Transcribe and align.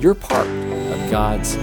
you're 0.00 0.14
part 0.14 0.46
of 0.46 1.10
God's 1.10 1.56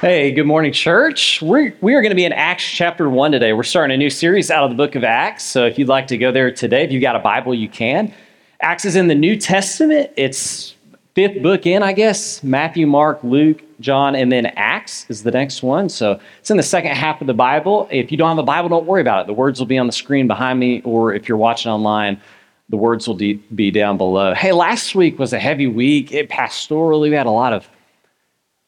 Hey, 0.00 0.32
good 0.32 0.46
morning, 0.46 0.72
church. 0.72 1.42
We're, 1.42 1.74
we 1.82 1.94
are 1.94 2.00
going 2.00 2.10
to 2.10 2.16
be 2.16 2.24
in 2.24 2.32
Acts 2.32 2.64
chapter 2.64 3.10
1 3.10 3.32
today. 3.32 3.52
We're 3.52 3.62
starting 3.62 3.94
a 3.94 3.98
new 3.98 4.08
series 4.08 4.50
out 4.50 4.64
of 4.64 4.70
the 4.70 4.76
book 4.76 4.94
of 4.94 5.04
Acts. 5.04 5.44
So 5.44 5.66
if 5.66 5.78
you'd 5.78 5.88
like 5.88 6.06
to 6.06 6.16
go 6.16 6.32
there 6.32 6.50
today, 6.50 6.84
if 6.84 6.90
you've 6.90 7.02
got 7.02 7.16
a 7.16 7.18
Bible, 7.20 7.54
you 7.54 7.68
can. 7.68 8.12
Acts 8.62 8.86
is 8.86 8.96
in 8.96 9.08
the 9.08 9.14
New 9.14 9.36
Testament. 9.36 10.10
It's 10.16 10.74
fifth 11.14 11.42
book 11.42 11.66
in, 11.66 11.82
I 11.82 11.92
guess. 11.92 12.42
Matthew, 12.42 12.86
Mark, 12.86 13.22
Luke, 13.22 13.60
John, 13.80 14.16
and 14.16 14.32
then 14.32 14.46
Acts 14.46 15.04
is 15.10 15.22
the 15.22 15.30
next 15.30 15.62
one. 15.62 15.90
So 15.90 16.18
it's 16.38 16.50
in 16.50 16.56
the 16.56 16.62
second 16.62 16.92
half 16.96 17.20
of 17.20 17.26
the 17.26 17.34
Bible. 17.34 17.86
If 17.90 18.10
you 18.10 18.16
don't 18.16 18.30
have 18.30 18.38
a 18.38 18.42
Bible, 18.42 18.70
don't 18.70 18.86
worry 18.86 19.02
about 19.02 19.20
it. 19.20 19.26
The 19.26 19.34
words 19.34 19.60
will 19.60 19.66
be 19.66 19.76
on 19.76 19.86
the 19.86 19.92
screen 19.92 20.26
behind 20.26 20.58
me, 20.58 20.80
or 20.82 21.12
if 21.12 21.28
you're 21.28 21.38
watching 21.38 21.70
online, 21.70 22.18
the 22.70 22.76
words 22.76 23.06
will 23.06 23.16
de- 23.16 23.34
be 23.54 23.70
down 23.70 23.96
below. 23.96 24.32
Hey, 24.32 24.52
last 24.52 24.94
week 24.94 25.18
was 25.18 25.32
a 25.32 25.38
heavy 25.38 25.66
week. 25.66 26.12
It 26.12 26.30
pastorally, 26.30 27.10
we 27.10 27.16
had 27.16 27.26
a 27.26 27.30
lot 27.30 27.52
of 27.52 27.68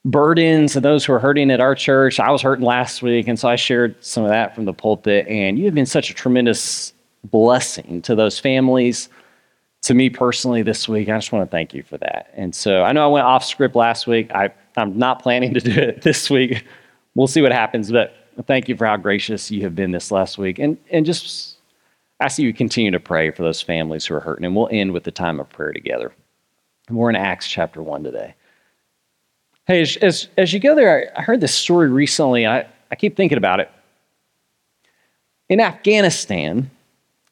burdens 0.05 0.75
and 0.75 0.83
those 0.83 1.05
who 1.05 1.13
are 1.13 1.19
hurting 1.19 1.49
at 1.49 1.61
our 1.61 1.73
church. 1.73 2.19
I 2.19 2.29
was 2.29 2.41
hurting 2.41 2.65
last 2.65 3.01
week, 3.01 3.27
and 3.27 3.39
so 3.39 3.47
I 3.47 3.55
shared 3.55 3.95
some 4.03 4.23
of 4.23 4.29
that 4.29 4.53
from 4.53 4.65
the 4.65 4.73
pulpit. 4.73 5.25
And 5.27 5.57
you 5.57 5.65
have 5.65 5.73
been 5.73 5.85
such 5.85 6.09
a 6.09 6.13
tremendous 6.13 6.93
blessing 7.23 8.01
to 8.01 8.13
those 8.13 8.37
families, 8.37 9.07
to 9.83 9.93
me 9.93 10.09
personally 10.09 10.61
this 10.61 10.89
week. 10.89 11.07
I 11.07 11.15
just 11.15 11.31
want 11.31 11.49
to 11.49 11.51
thank 11.51 11.73
you 11.73 11.83
for 11.83 11.97
that. 11.99 12.29
And 12.35 12.53
so 12.53 12.83
I 12.83 12.91
know 12.91 13.05
I 13.05 13.07
went 13.07 13.25
off 13.25 13.45
script 13.45 13.75
last 13.75 14.05
week. 14.05 14.29
I, 14.35 14.49
I'm 14.75 14.97
not 14.97 15.21
planning 15.21 15.53
to 15.53 15.61
do 15.61 15.71
it 15.71 16.01
this 16.03 16.29
week. 16.29 16.65
We'll 17.15 17.27
see 17.27 17.41
what 17.41 17.53
happens, 17.53 17.89
but 17.89 18.13
thank 18.47 18.67
you 18.67 18.75
for 18.75 18.85
how 18.85 18.97
gracious 18.97 19.49
you 19.49 19.61
have 19.61 19.75
been 19.75 19.91
this 19.91 20.11
last 20.11 20.37
week. 20.37 20.59
And, 20.59 20.77
and 20.91 21.05
just 21.05 21.52
ask 22.19 22.37
that 22.37 22.43
you 22.43 22.53
continue 22.53 22.91
to 22.91 22.99
pray 22.99 23.31
for 23.31 23.43
those 23.43 23.61
families 23.61 24.05
who 24.05 24.15
are 24.15 24.19
hurting. 24.19 24.45
And 24.45 24.55
we'll 24.55 24.69
end 24.71 24.91
with 24.91 25.03
the 25.03 25.11
time 25.11 25.39
of 25.39 25.49
prayer 25.49 25.73
together. 25.73 26.13
And 26.87 26.97
we're 26.97 27.09
in 27.09 27.15
Acts 27.15 27.47
chapter 27.47 27.81
1 27.81 28.03
today. 28.03 28.35
Hey, 29.65 29.81
as, 29.81 29.95
as, 29.97 30.27
as 30.37 30.53
you 30.53 30.59
go 30.59 30.75
there, 30.75 31.11
I, 31.15 31.19
I 31.19 31.23
heard 31.23 31.41
this 31.41 31.53
story 31.53 31.89
recently. 31.89 32.45
I, 32.45 32.67
I 32.91 32.95
keep 32.95 33.15
thinking 33.15 33.37
about 33.37 33.59
it. 33.59 33.71
In 35.49 35.59
Afghanistan, 35.59 36.69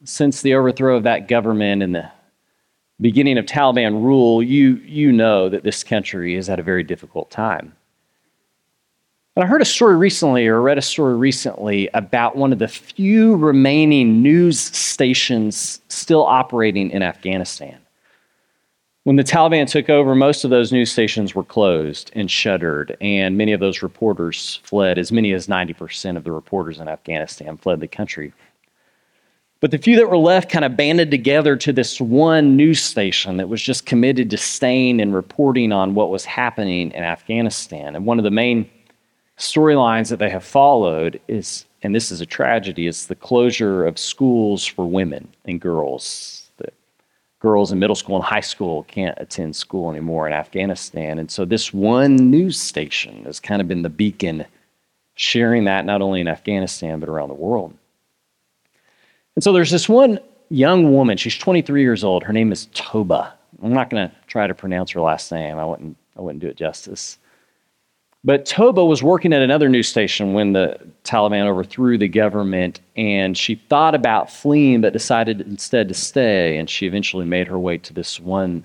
since 0.04 0.42
the 0.42 0.54
overthrow 0.54 0.96
of 0.96 1.02
that 1.04 1.28
government 1.28 1.82
and 1.82 1.94
the 1.94 2.10
beginning 3.00 3.38
of 3.38 3.46
Taliban 3.46 4.02
rule, 4.02 4.42
you, 4.42 4.76
you 4.84 5.12
know 5.12 5.48
that 5.48 5.64
this 5.64 5.84
country 5.84 6.36
is 6.36 6.48
at 6.48 6.58
a 6.58 6.62
very 6.62 6.82
difficult 6.82 7.30
time. 7.30 7.74
And 9.34 9.42
I 9.42 9.46
heard 9.46 9.62
a 9.62 9.66
story 9.66 9.96
recently, 9.96 10.46
or 10.46 10.60
read 10.60 10.76
a 10.76 10.82
story 10.82 11.14
recently, 11.14 11.88
about 11.94 12.36
one 12.36 12.52
of 12.52 12.58
the 12.58 12.68
few 12.68 13.36
remaining 13.36 14.20
news 14.22 14.60
stations 14.60 15.80
still 15.88 16.22
operating 16.24 16.90
in 16.90 17.02
Afghanistan. 17.02 17.78
When 19.04 19.16
the 19.16 19.24
Taliban 19.24 19.66
took 19.66 19.88
over, 19.88 20.14
most 20.14 20.44
of 20.44 20.50
those 20.50 20.70
news 20.70 20.92
stations 20.92 21.34
were 21.34 21.42
closed 21.42 22.10
and 22.14 22.30
shuttered, 22.30 22.94
and 23.00 23.38
many 23.38 23.52
of 23.52 23.60
those 23.60 23.82
reporters 23.82 24.60
fled. 24.64 24.98
As 24.98 25.10
many 25.10 25.32
as 25.32 25.46
90% 25.46 26.18
of 26.18 26.24
the 26.24 26.30
reporters 26.30 26.78
in 26.78 26.86
Afghanistan 26.86 27.56
fled 27.56 27.80
the 27.80 27.88
country. 27.88 28.34
But 29.60 29.70
the 29.70 29.78
few 29.78 29.96
that 29.96 30.10
were 30.10 30.18
left 30.18 30.50
kind 30.50 30.64
of 30.64 30.76
banded 30.76 31.10
together 31.10 31.56
to 31.56 31.72
this 31.72 32.00
one 32.00 32.54
news 32.54 32.82
station 32.82 33.38
that 33.38 33.48
was 33.48 33.62
just 33.62 33.86
committed 33.86 34.28
to 34.30 34.36
staying 34.36 35.00
and 35.00 35.14
reporting 35.14 35.72
on 35.72 35.94
what 35.94 36.10
was 36.10 36.24
happening 36.26 36.90
in 36.90 37.02
Afghanistan. 37.02 37.96
And 37.96 38.04
one 38.04 38.18
of 38.18 38.24
the 38.24 38.30
main 38.30 38.68
storylines 39.38 40.10
that 40.10 40.18
they 40.18 40.30
have 40.30 40.44
followed 40.44 41.20
is, 41.28 41.66
and 41.82 41.94
this 41.94 42.10
is 42.10 42.20
a 42.20 42.26
tragedy, 42.26 42.86
is 42.86 43.06
the 43.06 43.14
closure 43.14 43.84
of 43.86 43.98
schools 43.98 44.64
for 44.64 44.86
women 44.86 45.28
and 45.44 45.60
girls. 45.60 46.50
The 46.58 46.70
girls 47.40 47.72
in 47.72 47.78
middle 47.78 47.96
school 47.96 48.16
and 48.16 48.24
high 48.24 48.40
school 48.40 48.84
can't 48.84 49.18
attend 49.18 49.56
school 49.56 49.90
anymore 49.90 50.26
in 50.26 50.32
Afghanistan. 50.32 51.18
And 51.18 51.30
so 51.30 51.44
this 51.44 51.72
one 51.72 52.16
news 52.16 52.60
station 52.60 53.24
has 53.24 53.40
kind 53.40 53.60
of 53.60 53.68
been 53.68 53.82
the 53.82 53.88
beacon 53.88 54.44
sharing 55.14 55.64
that 55.64 55.84
not 55.84 56.02
only 56.02 56.20
in 56.20 56.28
Afghanistan, 56.28 57.00
but 57.00 57.08
around 57.08 57.28
the 57.28 57.34
world. 57.34 57.76
And 59.34 59.42
so 59.42 59.52
there's 59.52 59.70
this 59.70 59.88
one 59.88 60.18
young 60.48 60.92
woman, 60.92 61.16
she's 61.16 61.36
23 61.38 61.82
years 61.82 62.04
old. 62.04 62.22
Her 62.22 62.32
name 62.32 62.52
is 62.52 62.68
Toba. 62.74 63.32
I'm 63.62 63.72
not 63.72 63.90
going 63.90 64.08
to 64.08 64.14
try 64.26 64.46
to 64.46 64.54
pronounce 64.54 64.90
her 64.90 65.00
last 65.00 65.30
name, 65.32 65.58
I 65.58 65.64
wouldn't, 65.64 65.96
I 66.16 66.20
wouldn't 66.20 66.40
do 66.40 66.48
it 66.48 66.56
justice. 66.56 67.18
But 68.24 68.46
Toba 68.46 68.84
was 68.84 69.02
working 69.02 69.32
at 69.32 69.42
another 69.42 69.68
news 69.68 69.88
station 69.88 70.32
when 70.32 70.52
the 70.52 70.78
Taliban 71.02 71.46
overthrew 71.46 71.98
the 71.98 72.06
government, 72.06 72.80
and 72.96 73.36
she 73.36 73.56
thought 73.56 73.96
about 73.96 74.30
fleeing 74.30 74.80
but 74.80 74.92
decided 74.92 75.40
instead 75.40 75.88
to 75.88 75.94
stay. 75.94 76.56
And 76.56 76.70
she 76.70 76.86
eventually 76.86 77.26
made 77.26 77.48
her 77.48 77.58
way 77.58 77.78
to 77.78 77.92
this 77.92 78.20
one 78.20 78.64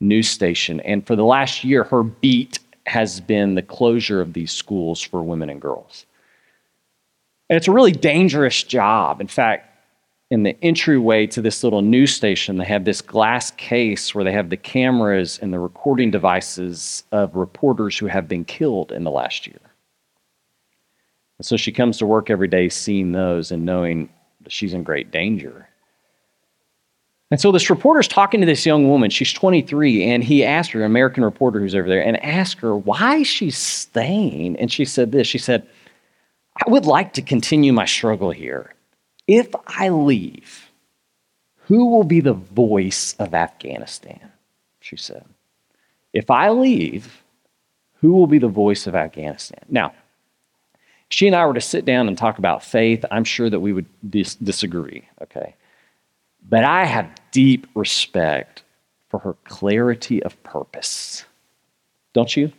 news 0.00 0.28
station. 0.28 0.80
And 0.80 1.06
for 1.06 1.16
the 1.16 1.24
last 1.24 1.64
year, 1.64 1.84
her 1.84 2.02
beat 2.02 2.58
has 2.86 3.20
been 3.20 3.54
the 3.54 3.62
closure 3.62 4.22
of 4.22 4.32
these 4.32 4.52
schools 4.52 5.02
for 5.02 5.22
women 5.22 5.50
and 5.50 5.60
girls. 5.60 6.06
And 7.50 7.58
it's 7.58 7.68
a 7.68 7.72
really 7.72 7.92
dangerous 7.92 8.62
job. 8.62 9.20
In 9.20 9.28
fact, 9.28 9.68
in 10.34 10.42
the 10.42 10.56
entryway 10.62 11.28
to 11.28 11.40
this 11.40 11.62
little 11.62 11.80
news 11.80 12.12
station, 12.12 12.56
they 12.56 12.64
have 12.64 12.84
this 12.84 13.00
glass 13.00 13.52
case 13.52 14.16
where 14.16 14.24
they 14.24 14.32
have 14.32 14.50
the 14.50 14.56
cameras 14.56 15.38
and 15.40 15.52
the 15.52 15.60
recording 15.60 16.10
devices 16.10 17.04
of 17.12 17.36
reporters 17.36 17.96
who 17.96 18.06
have 18.06 18.26
been 18.26 18.44
killed 18.44 18.90
in 18.90 19.04
the 19.04 19.12
last 19.12 19.46
year. 19.46 19.60
And 21.38 21.46
so 21.46 21.56
she 21.56 21.70
comes 21.70 21.98
to 21.98 22.06
work 22.06 22.30
every 22.30 22.48
day 22.48 22.68
seeing 22.68 23.12
those 23.12 23.52
and 23.52 23.64
knowing 23.64 24.08
that 24.40 24.50
she's 24.50 24.74
in 24.74 24.82
great 24.82 25.12
danger. 25.12 25.68
And 27.30 27.40
so 27.40 27.52
this 27.52 27.70
reporter's 27.70 28.08
talking 28.08 28.40
to 28.40 28.46
this 28.46 28.66
young 28.66 28.88
woman. 28.88 29.10
She's 29.10 29.32
23, 29.32 30.02
and 30.02 30.24
he 30.24 30.44
asked 30.44 30.72
her, 30.72 30.80
an 30.80 30.86
American 30.86 31.22
reporter 31.22 31.60
who's 31.60 31.76
over 31.76 31.88
there, 31.88 32.04
and 32.04 32.22
asked 32.24 32.58
her 32.58 32.76
why 32.76 33.22
she's 33.22 33.56
staying. 33.56 34.56
And 34.56 34.72
she 34.72 34.84
said 34.84 35.12
this 35.12 35.28
She 35.28 35.38
said, 35.38 35.64
I 36.56 36.68
would 36.68 36.86
like 36.86 37.12
to 37.12 37.22
continue 37.22 37.72
my 37.72 37.84
struggle 37.84 38.32
here. 38.32 38.73
If 39.26 39.54
I 39.66 39.88
leave, 39.88 40.70
who 41.66 41.86
will 41.86 42.04
be 42.04 42.20
the 42.20 42.34
voice 42.34 43.14
of 43.18 43.34
Afghanistan? 43.34 44.32
She 44.80 44.96
said. 44.96 45.24
If 46.12 46.30
I 46.30 46.50
leave, 46.50 47.22
who 48.00 48.12
will 48.12 48.26
be 48.26 48.38
the 48.38 48.48
voice 48.48 48.86
of 48.86 48.94
Afghanistan? 48.94 49.64
Now, 49.68 49.94
she 51.08 51.26
and 51.26 51.34
I 51.34 51.46
were 51.46 51.54
to 51.54 51.60
sit 51.60 51.84
down 51.84 52.08
and 52.08 52.18
talk 52.18 52.38
about 52.38 52.62
faith, 52.62 53.04
I'm 53.10 53.24
sure 53.24 53.48
that 53.48 53.60
we 53.60 53.72
would 53.72 53.86
dis- 54.08 54.34
disagree, 54.34 55.08
okay? 55.22 55.54
But 56.46 56.64
I 56.64 56.84
have 56.84 57.10
deep 57.30 57.66
respect 57.74 58.62
for 59.08 59.20
her 59.20 59.34
clarity 59.44 60.22
of 60.22 60.40
purpose. 60.42 61.24
Don't 62.12 62.36
you? 62.36 62.52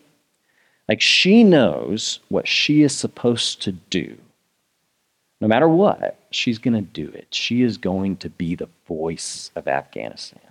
Like 0.89 1.01
she 1.01 1.43
knows 1.43 2.19
what 2.29 2.47
she 2.47 2.81
is 2.81 2.95
supposed 2.95 3.61
to 3.63 3.71
do. 3.71 4.17
No 5.45 5.49
matter 5.49 5.69
what, 5.69 6.17
she's 6.31 6.57
going 6.57 6.73
to 6.73 6.81
do 6.81 7.07
it. 7.09 7.27
She 7.29 7.61
is 7.61 7.77
going 7.77 8.17
to 8.17 8.31
be 8.31 8.55
the 8.55 8.67
voice 8.87 9.51
of 9.55 9.67
Afghanistan. 9.67 10.41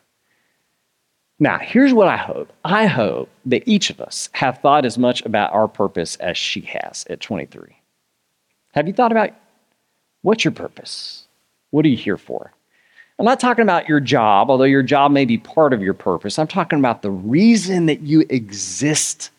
Now, 1.40 1.58
here's 1.58 1.92
what 1.92 2.06
I 2.06 2.16
hope 2.16 2.52
I 2.64 2.86
hope 2.86 3.28
that 3.46 3.66
each 3.66 3.90
of 3.90 4.00
us 4.00 4.28
have 4.34 4.58
thought 4.58 4.84
as 4.84 4.96
much 4.96 5.20
about 5.22 5.52
our 5.52 5.66
purpose 5.66 6.14
as 6.20 6.38
she 6.38 6.60
has 6.60 7.04
at 7.10 7.18
23. 7.18 7.76
Have 8.74 8.86
you 8.86 8.92
thought 8.92 9.10
about 9.10 9.30
what's 10.22 10.44
your 10.44 10.52
purpose? 10.52 11.24
What 11.72 11.84
are 11.84 11.88
you 11.88 11.96
here 11.96 12.16
for? 12.16 12.52
I'm 13.18 13.24
not 13.24 13.40
talking 13.40 13.62
about 13.62 13.88
your 13.88 13.98
job, 13.98 14.48
although 14.48 14.62
your 14.62 14.84
job 14.84 15.10
may 15.10 15.24
be 15.24 15.38
part 15.38 15.72
of 15.72 15.82
your 15.82 15.94
purpose. 15.94 16.38
I'm 16.38 16.46
talking 16.46 16.78
about 16.78 17.02
the 17.02 17.10
reason 17.10 17.86
that 17.86 18.02
you 18.02 18.24
exist 18.28 19.32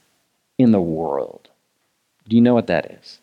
in 0.58 0.74
the 0.74 0.82
world. 0.82 1.48
Do 2.28 2.36
you 2.36 2.42
know 2.42 2.54
what 2.54 2.68
that 2.68 2.92
is? 3.02 3.20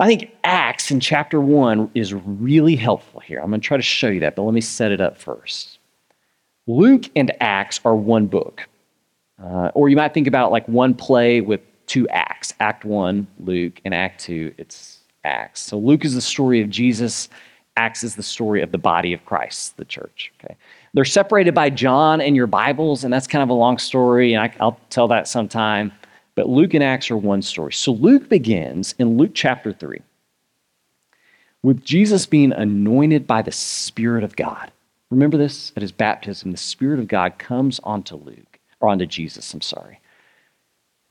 I 0.00 0.06
think 0.06 0.30
Acts 0.44 0.90
in 0.90 1.00
chapter 1.00 1.40
1 1.40 1.90
is 1.94 2.14
really 2.14 2.76
helpful 2.76 3.20
here. 3.20 3.40
I'm 3.40 3.48
going 3.48 3.60
to 3.60 3.66
try 3.66 3.76
to 3.76 3.82
show 3.82 4.08
you 4.08 4.20
that, 4.20 4.36
but 4.36 4.42
let 4.42 4.54
me 4.54 4.60
set 4.60 4.92
it 4.92 5.00
up 5.00 5.18
first. 5.18 5.78
Luke 6.68 7.10
and 7.16 7.32
Acts 7.40 7.80
are 7.84 7.96
one 7.96 8.26
book. 8.26 8.68
Uh, 9.42 9.70
or 9.74 9.88
you 9.88 9.96
might 9.96 10.14
think 10.14 10.26
about 10.26 10.52
like 10.52 10.66
one 10.68 10.94
play 10.94 11.40
with 11.40 11.60
two 11.86 12.06
acts 12.08 12.52
Act 12.60 12.84
1, 12.84 13.26
Luke, 13.40 13.80
and 13.84 13.94
Act 13.94 14.20
2, 14.20 14.54
it's 14.58 15.00
Acts. 15.24 15.60
So 15.60 15.78
Luke 15.78 16.04
is 16.04 16.14
the 16.14 16.20
story 16.20 16.60
of 16.60 16.70
Jesus. 16.70 17.28
Acts 17.76 18.04
is 18.04 18.16
the 18.16 18.22
story 18.22 18.62
of 18.62 18.72
the 18.72 18.78
body 18.78 19.12
of 19.12 19.24
Christ, 19.24 19.76
the 19.76 19.84
church. 19.84 20.32
Okay, 20.40 20.56
they're 20.94 21.04
separated 21.04 21.54
by 21.54 21.70
John 21.70 22.20
in 22.20 22.34
your 22.34 22.46
Bibles, 22.46 23.04
and 23.04 23.12
that's 23.12 23.26
kind 23.26 23.42
of 23.42 23.48
a 23.48 23.54
long 23.54 23.78
story, 23.78 24.34
and 24.34 24.42
I, 24.42 24.52
I'll 24.60 24.78
tell 24.90 25.08
that 25.08 25.28
sometime. 25.28 25.92
But 26.38 26.48
Luke 26.48 26.72
and 26.74 26.84
Acts 26.84 27.10
are 27.10 27.16
one 27.16 27.42
story. 27.42 27.72
So 27.72 27.90
Luke 27.90 28.28
begins 28.28 28.94
in 28.96 29.16
Luke 29.16 29.32
chapter 29.34 29.72
three 29.72 30.02
with 31.64 31.84
Jesus 31.84 32.26
being 32.26 32.52
anointed 32.52 33.26
by 33.26 33.42
the 33.42 33.50
Spirit 33.50 34.22
of 34.22 34.36
God. 34.36 34.70
Remember 35.10 35.36
this? 35.36 35.72
At 35.74 35.82
his 35.82 35.90
baptism, 35.90 36.52
the 36.52 36.56
Spirit 36.56 37.00
of 37.00 37.08
God 37.08 37.40
comes 37.40 37.80
onto 37.82 38.14
Luke, 38.14 38.60
or 38.78 38.88
onto 38.88 39.04
Jesus, 39.04 39.52
I'm 39.52 39.60
sorry. 39.60 39.98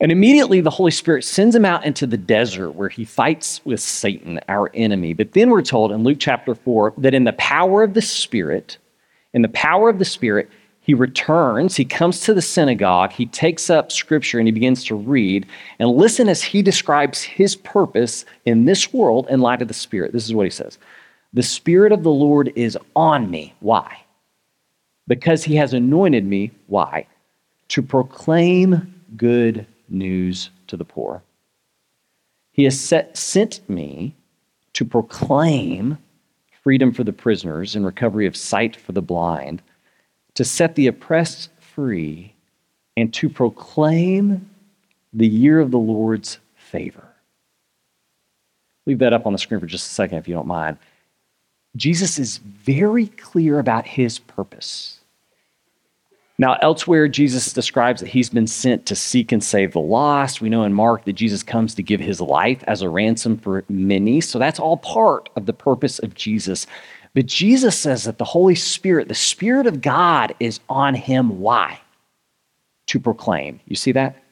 And 0.00 0.10
immediately 0.10 0.62
the 0.62 0.70
Holy 0.70 0.92
Spirit 0.92 1.24
sends 1.24 1.54
him 1.54 1.66
out 1.66 1.84
into 1.84 2.06
the 2.06 2.16
desert 2.16 2.70
where 2.70 2.88
he 2.88 3.04
fights 3.04 3.60
with 3.66 3.80
Satan, 3.80 4.40
our 4.48 4.70
enemy. 4.72 5.12
But 5.12 5.32
then 5.32 5.50
we're 5.50 5.60
told 5.60 5.92
in 5.92 6.04
Luke 6.04 6.16
chapter 6.18 6.54
4 6.54 6.94
that 6.96 7.12
in 7.12 7.24
the 7.24 7.34
power 7.34 7.82
of 7.82 7.92
the 7.92 8.00
Spirit, 8.00 8.78
in 9.34 9.42
the 9.42 9.48
power 9.50 9.90
of 9.90 9.98
the 9.98 10.06
Spirit, 10.06 10.48
he 10.88 10.94
returns, 10.94 11.76
he 11.76 11.84
comes 11.84 12.20
to 12.20 12.32
the 12.32 12.40
synagogue, 12.40 13.12
he 13.12 13.26
takes 13.26 13.68
up 13.68 13.92
scripture 13.92 14.38
and 14.38 14.48
he 14.48 14.52
begins 14.52 14.82
to 14.84 14.94
read. 14.94 15.46
And 15.78 15.90
listen 15.90 16.30
as 16.30 16.42
he 16.42 16.62
describes 16.62 17.22
his 17.22 17.56
purpose 17.56 18.24
in 18.46 18.64
this 18.64 18.90
world 18.90 19.26
in 19.28 19.42
light 19.42 19.60
of 19.60 19.68
the 19.68 19.74
Spirit. 19.74 20.14
This 20.14 20.24
is 20.24 20.32
what 20.32 20.46
he 20.46 20.50
says 20.50 20.78
The 21.34 21.42
Spirit 21.42 21.92
of 21.92 22.04
the 22.04 22.10
Lord 22.10 22.50
is 22.56 22.78
on 22.96 23.30
me. 23.30 23.54
Why? 23.60 23.98
Because 25.06 25.44
he 25.44 25.56
has 25.56 25.74
anointed 25.74 26.24
me. 26.24 26.52
Why? 26.68 27.06
To 27.68 27.82
proclaim 27.82 28.94
good 29.14 29.66
news 29.90 30.48
to 30.68 30.78
the 30.78 30.86
poor. 30.86 31.22
He 32.52 32.64
has 32.64 32.80
set, 32.80 33.14
sent 33.14 33.60
me 33.68 34.14
to 34.72 34.86
proclaim 34.86 35.98
freedom 36.62 36.92
for 36.92 37.04
the 37.04 37.12
prisoners 37.12 37.76
and 37.76 37.84
recovery 37.84 38.26
of 38.26 38.34
sight 38.34 38.74
for 38.74 38.92
the 38.92 39.02
blind 39.02 39.60
to 40.38 40.44
set 40.44 40.76
the 40.76 40.86
oppressed 40.86 41.50
free, 41.58 42.32
and 42.96 43.12
to 43.12 43.28
proclaim 43.28 44.48
the 45.12 45.26
year 45.26 45.58
of 45.58 45.72
the 45.72 45.78
Lord's 45.78 46.38
favor. 46.54 47.08
Leave 48.86 49.00
that 49.00 49.12
up 49.12 49.26
on 49.26 49.32
the 49.32 49.38
screen 49.40 49.58
for 49.58 49.66
just 49.66 49.90
a 49.90 49.94
second 49.94 50.18
if 50.18 50.28
you 50.28 50.34
don't 50.34 50.46
mind. 50.46 50.78
Jesus 51.74 52.20
is 52.20 52.36
very 52.36 53.08
clear 53.08 53.58
about 53.58 53.84
his 53.84 54.20
purpose. 54.20 55.00
Now, 56.38 56.56
elsewhere, 56.62 57.08
Jesus 57.08 57.52
describes 57.52 58.00
that 58.00 58.10
he's 58.10 58.30
been 58.30 58.46
sent 58.46 58.86
to 58.86 58.94
seek 58.94 59.32
and 59.32 59.42
save 59.42 59.72
the 59.72 59.80
lost. 59.80 60.40
We 60.40 60.48
know 60.48 60.62
in 60.62 60.72
Mark 60.72 61.04
that 61.06 61.14
Jesus 61.14 61.42
comes 61.42 61.74
to 61.74 61.82
give 61.82 61.98
his 61.98 62.20
life 62.20 62.62
as 62.68 62.80
a 62.80 62.88
ransom 62.88 63.38
for 63.38 63.64
many. 63.68 64.20
So 64.20 64.38
that's 64.38 64.60
all 64.60 64.76
part 64.76 65.30
of 65.34 65.46
the 65.46 65.52
purpose 65.52 65.98
of 65.98 66.14
Jesus. 66.14 66.68
But 67.18 67.26
Jesus 67.26 67.76
says 67.76 68.04
that 68.04 68.18
the 68.18 68.24
Holy 68.24 68.54
Spirit, 68.54 69.08
the 69.08 69.14
Spirit 69.16 69.66
of 69.66 69.80
God, 69.80 70.36
is 70.38 70.60
on 70.68 70.94
him. 70.94 71.40
Why? 71.40 71.80
To 72.86 73.00
proclaim. 73.00 73.58
You 73.66 73.74
see 73.74 73.90
that? 73.90 74.22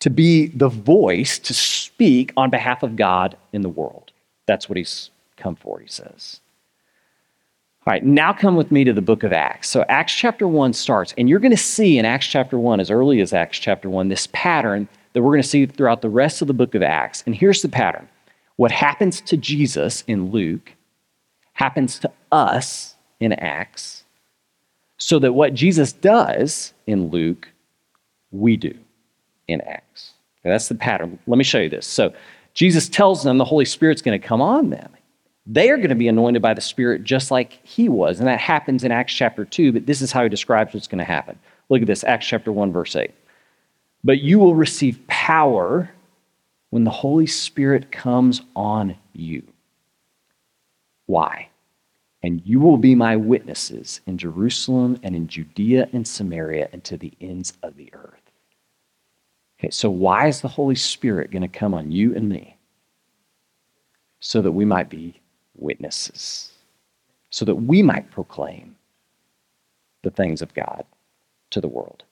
To 0.00 0.10
be 0.10 0.48
the 0.48 0.70
voice 0.70 1.38
to 1.38 1.54
speak 1.54 2.32
on 2.36 2.50
behalf 2.50 2.82
of 2.82 2.96
God 2.96 3.36
in 3.52 3.62
the 3.62 3.68
world. 3.68 4.10
That's 4.44 4.68
what 4.68 4.76
he's 4.76 5.10
come 5.36 5.54
for, 5.54 5.78
he 5.78 5.86
says. 5.86 6.40
All 7.86 7.92
right, 7.92 8.04
now 8.04 8.32
come 8.32 8.56
with 8.56 8.72
me 8.72 8.82
to 8.82 8.92
the 8.92 9.00
book 9.00 9.22
of 9.22 9.32
Acts. 9.32 9.68
So, 9.68 9.84
Acts 9.88 10.16
chapter 10.16 10.48
1 10.48 10.72
starts, 10.72 11.14
and 11.16 11.28
you're 11.28 11.38
going 11.38 11.52
to 11.52 11.56
see 11.56 11.96
in 11.96 12.04
Acts 12.04 12.26
chapter 12.26 12.58
1, 12.58 12.80
as 12.80 12.90
early 12.90 13.20
as 13.20 13.32
Acts 13.32 13.60
chapter 13.60 13.88
1, 13.88 14.08
this 14.08 14.26
pattern 14.32 14.88
that 15.12 15.22
we're 15.22 15.30
going 15.30 15.42
to 15.42 15.48
see 15.48 15.64
throughout 15.64 16.02
the 16.02 16.10
rest 16.10 16.42
of 16.42 16.48
the 16.48 16.54
book 16.54 16.74
of 16.74 16.82
Acts. 16.82 17.22
And 17.24 17.36
here's 17.36 17.62
the 17.62 17.68
pattern 17.68 18.08
what 18.56 18.72
happens 18.72 19.20
to 19.20 19.36
Jesus 19.36 20.02
in 20.08 20.32
Luke 20.32 20.72
happens 21.58 21.98
to 21.98 22.10
us 22.30 22.94
in 23.18 23.32
Acts, 23.32 24.04
so 24.96 25.18
that 25.18 25.32
what 25.32 25.54
Jesus 25.54 25.92
does 25.92 26.72
in 26.86 27.08
Luke, 27.08 27.48
we 28.30 28.56
do 28.56 28.72
in 29.48 29.60
Acts. 29.62 30.12
That's 30.44 30.68
the 30.68 30.76
pattern. 30.76 31.18
Let 31.26 31.36
me 31.36 31.42
show 31.42 31.58
you 31.58 31.68
this. 31.68 31.86
So, 31.86 32.14
Jesus 32.54 32.88
tells 32.88 33.22
them 33.22 33.38
the 33.38 33.44
Holy 33.44 33.64
Spirit's 33.64 34.02
going 34.02 34.20
to 34.20 34.26
come 34.26 34.40
on 34.40 34.70
them. 34.70 34.90
They 35.46 35.70
are 35.70 35.76
going 35.76 35.88
to 35.90 35.94
be 35.94 36.08
anointed 36.08 36.42
by 36.42 36.54
the 36.54 36.60
Spirit 36.60 37.04
just 37.04 37.30
like 37.30 37.60
he 37.64 37.88
was. 37.88 38.18
And 38.18 38.28
that 38.28 38.40
happens 38.40 38.84
in 38.84 38.92
Acts 38.92 39.14
chapter 39.14 39.44
2, 39.44 39.72
but 39.72 39.86
this 39.86 40.00
is 40.00 40.12
how 40.12 40.22
he 40.22 40.28
describes 40.28 40.74
what's 40.74 40.86
going 40.86 40.98
to 40.98 41.04
happen. 41.04 41.38
Look 41.68 41.80
at 41.82 41.86
this 41.86 42.04
Acts 42.04 42.26
chapter 42.26 42.52
1, 42.52 42.72
verse 42.72 42.94
8. 42.94 43.10
But 44.04 44.20
you 44.20 44.38
will 44.38 44.54
receive 44.54 45.04
power 45.06 45.90
when 46.70 46.84
the 46.84 46.90
Holy 46.90 47.26
Spirit 47.26 47.90
comes 47.90 48.42
on 48.54 48.96
you. 49.12 49.42
Why? 51.06 51.47
And 52.22 52.42
you 52.44 52.58
will 52.58 52.78
be 52.78 52.94
my 52.94 53.16
witnesses 53.16 54.00
in 54.06 54.18
Jerusalem 54.18 54.98
and 55.02 55.14
in 55.14 55.28
Judea 55.28 55.88
and 55.92 56.06
Samaria 56.06 56.68
and 56.72 56.82
to 56.84 56.96
the 56.96 57.12
ends 57.20 57.52
of 57.62 57.76
the 57.76 57.90
earth. 57.92 58.14
Okay, 59.58 59.70
so 59.70 59.88
why 59.90 60.26
is 60.26 60.40
the 60.40 60.48
Holy 60.48 60.74
Spirit 60.74 61.30
going 61.30 61.42
to 61.42 61.48
come 61.48 61.74
on 61.74 61.92
you 61.92 62.14
and 62.14 62.28
me? 62.28 62.56
So 64.20 64.42
that 64.42 64.52
we 64.52 64.64
might 64.64 64.88
be 64.88 65.20
witnesses, 65.56 66.50
so 67.30 67.44
that 67.44 67.54
we 67.54 67.82
might 67.82 68.10
proclaim 68.10 68.76
the 70.02 70.10
things 70.10 70.42
of 70.42 70.54
God 70.54 70.84
to 71.50 71.60
the 71.60 71.68
world. 71.68 72.02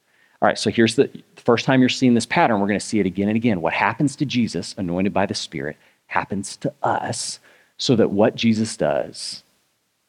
All 0.41 0.47
right, 0.47 0.59
so 0.59 0.71
here's 0.71 0.97
the 0.97 1.11
first 1.37 1.65
time 1.65 1.81
you're 1.81 1.89
seeing 1.89 2.15
this 2.15 2.27
pattern. 2.27 2.61
We're 2.61 2.69
going 2.69 2.79
to 2.79 2.85
see 2.85 3.01
it 3.01 3.07
again 3.07 3.29
and 3.29 3.37
again. 3.37 3.61
What 3.61 3.73
happens 3.73 4.15
to 4.17 4.25
Jesus, 4.25 4.75
anointed 4.79 5.13
by 5.13 5.27
the 5.27 5.35
Spirit, 5.35 5.77
happens 6.07 6.57
to 6.59 6.73
us, 6.83 7.41
so 7.79 7.97
that 7.97 8.11
what 8.11 8.37
Jesus 8.37 8.77
does 8.77 9.43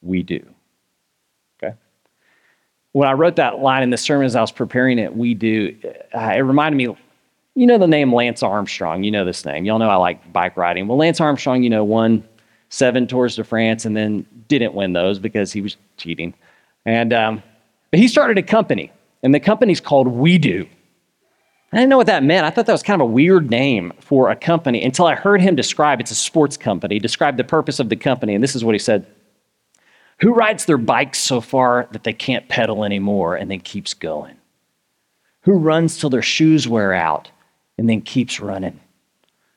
we 0.02 0.24
do. 0.24 0.46
Okay? 1.62 1.76
When 2.92 3.08
I 3.08 3.14
wrote 3.14 3.36
that 3.38 3.60
line 3.60 3.84
in 3.84 3.90
the 3.90 3.98
sermon 3.98 4.26
as 4.26 4.36
I 4.36 4.42
was 4.42 4.52
preparing 4.52 5.00
it, 5.00 5.16
we 5.16 5.34
do, 5.34 5.76
uh, 6.14 6.34
it 6.36 6.42
reminded 6.42 6.78
me, 6.78 6.96
you 7.56 7.66
know 7.66 7.80
the 7.80 7.88
name 7.88 8.14
Lance 8.14 8.44
Armstrong. 8.44 9.04
You 9.04 9.10
know 9.10 9.26
this 9.26 9.44
name. 9.44 9.66
Y'all 9.66 9.80
know 9.80 9.90
I 9.90 9.96
like 9.96 10.32
bike 10.32 10.56
riding. 10.58 10.88
Well, 10.88 11.00
Lance 11.00 11.20
Armstrong, 11.20 11.64
you 11.64 11.72
know, 11.72 11.84
won 11.84 12.24
seven 12.70 13.08
Tours 13.08 13.36
de 13.36 13.44
France 13.44 13.84
and 13.84 13.98
then 13.98 14.26
didn't 14.48 14.76
win 14.76 14.94
those 14.94 15.18
because 15.18 15.52
he 15.52 15.62
was 15.62 15.76
cheating. 15.98 16.36
And 16.86 17.12
um, 17.14 17.44
he 17.92 18.08
started 18.08 18.38
a 18.38 18.44
company, 18.44 18.92
and 19.24 19.34
the 19.34 19.40
company's 19.40 19.82
called 19.82 20.08
We 20.08 20.38
Do. 20.38 20.68
I 21.74 21.78
didn't 21.78 21.90
know 21.90 21.98
what 21.98 22.08
that 22.08 22.24
meant. 22.24 22.46
I 22.46 22.50
thought 22.50 22.68
that 22.68 22.72
was 22.72 22.84
kind 22.84 23.02
of 23.02 23.10
a 23.10 23.12
weird 23.12 23.50
name 23.50 23.92
for 24.00 24.30
a 24.30 24.36
company 24.36 24.84
until 24.84 25.06
I 25.06 25.16
heard 25.16 25.42
him 25.42 25.56
describe 25.56 26.00
it's 26.00 26.12
a 26.12 26.16
sports 26.16 26.56
company, 26.56 27.00
describe 27.00 27.38
the 27.38 27.44
purpose 27.44 27.80
of 27.80 27.90
the 27.90 27.96
company. 27.96 28.36
And 28.36 28.44
this 28.44 28.56
is 28.56 28.64
what 28.64 28.74
he 28.74 28.80
said 28.80 29.06
who 30.20 30.34
rides 30.34 30.66
their 30.66 30.78
bike 30.78 31.16
so 31.16 31.42
far 31.42 31.88
that 31.92 32.04
they 32.04 32.14
can't 32.14 32.48
pedal 32.50 32.84
anymore 32.84 33.36
and 33.36 33.50
then 33.52 33.60
keeps 33.60 33.94
going? 33.94 34.36
Who 35.42 35.54
runs 35.54 35.98
till 35.98 36.10
their 36.10 36.22
shoes 36.22 36.68
wear 36.68 36.94
out 36.94 37.32
and 37.78 37.90
then 37.90 38.02
keeps 38.02 38.40
running? 38.40 38.80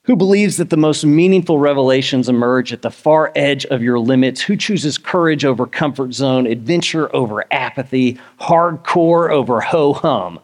Who 0.04 0.16
believes 0.16 0.56
that 0.56 0.70
the 0.70 0.76
most 0.76 1.04
meaningful 1.04 1.58
revelations 1.58 2.28
emerge 2.28 2.72
at 2.72 2.82
the 2.82 2.90
far 2.90 3.32
edge 3.36 3.64
of 3.66 3.82
your 3.82 3.98
limits? 3.98 4.40
Who 4.40 4.56
chooses 4.56 4.98
courage 4.98 5.44
over 5.44 5.66
comfort 5.66 6.14
zone, 6.14 6.46
adventure 6.46 7.14
over 7.14 7.44
apathy, 7.52 8.18
hardcore 8.40 9.30
over 9.30 9.60
ho 9.60 9.92
hum? 9.92 10.40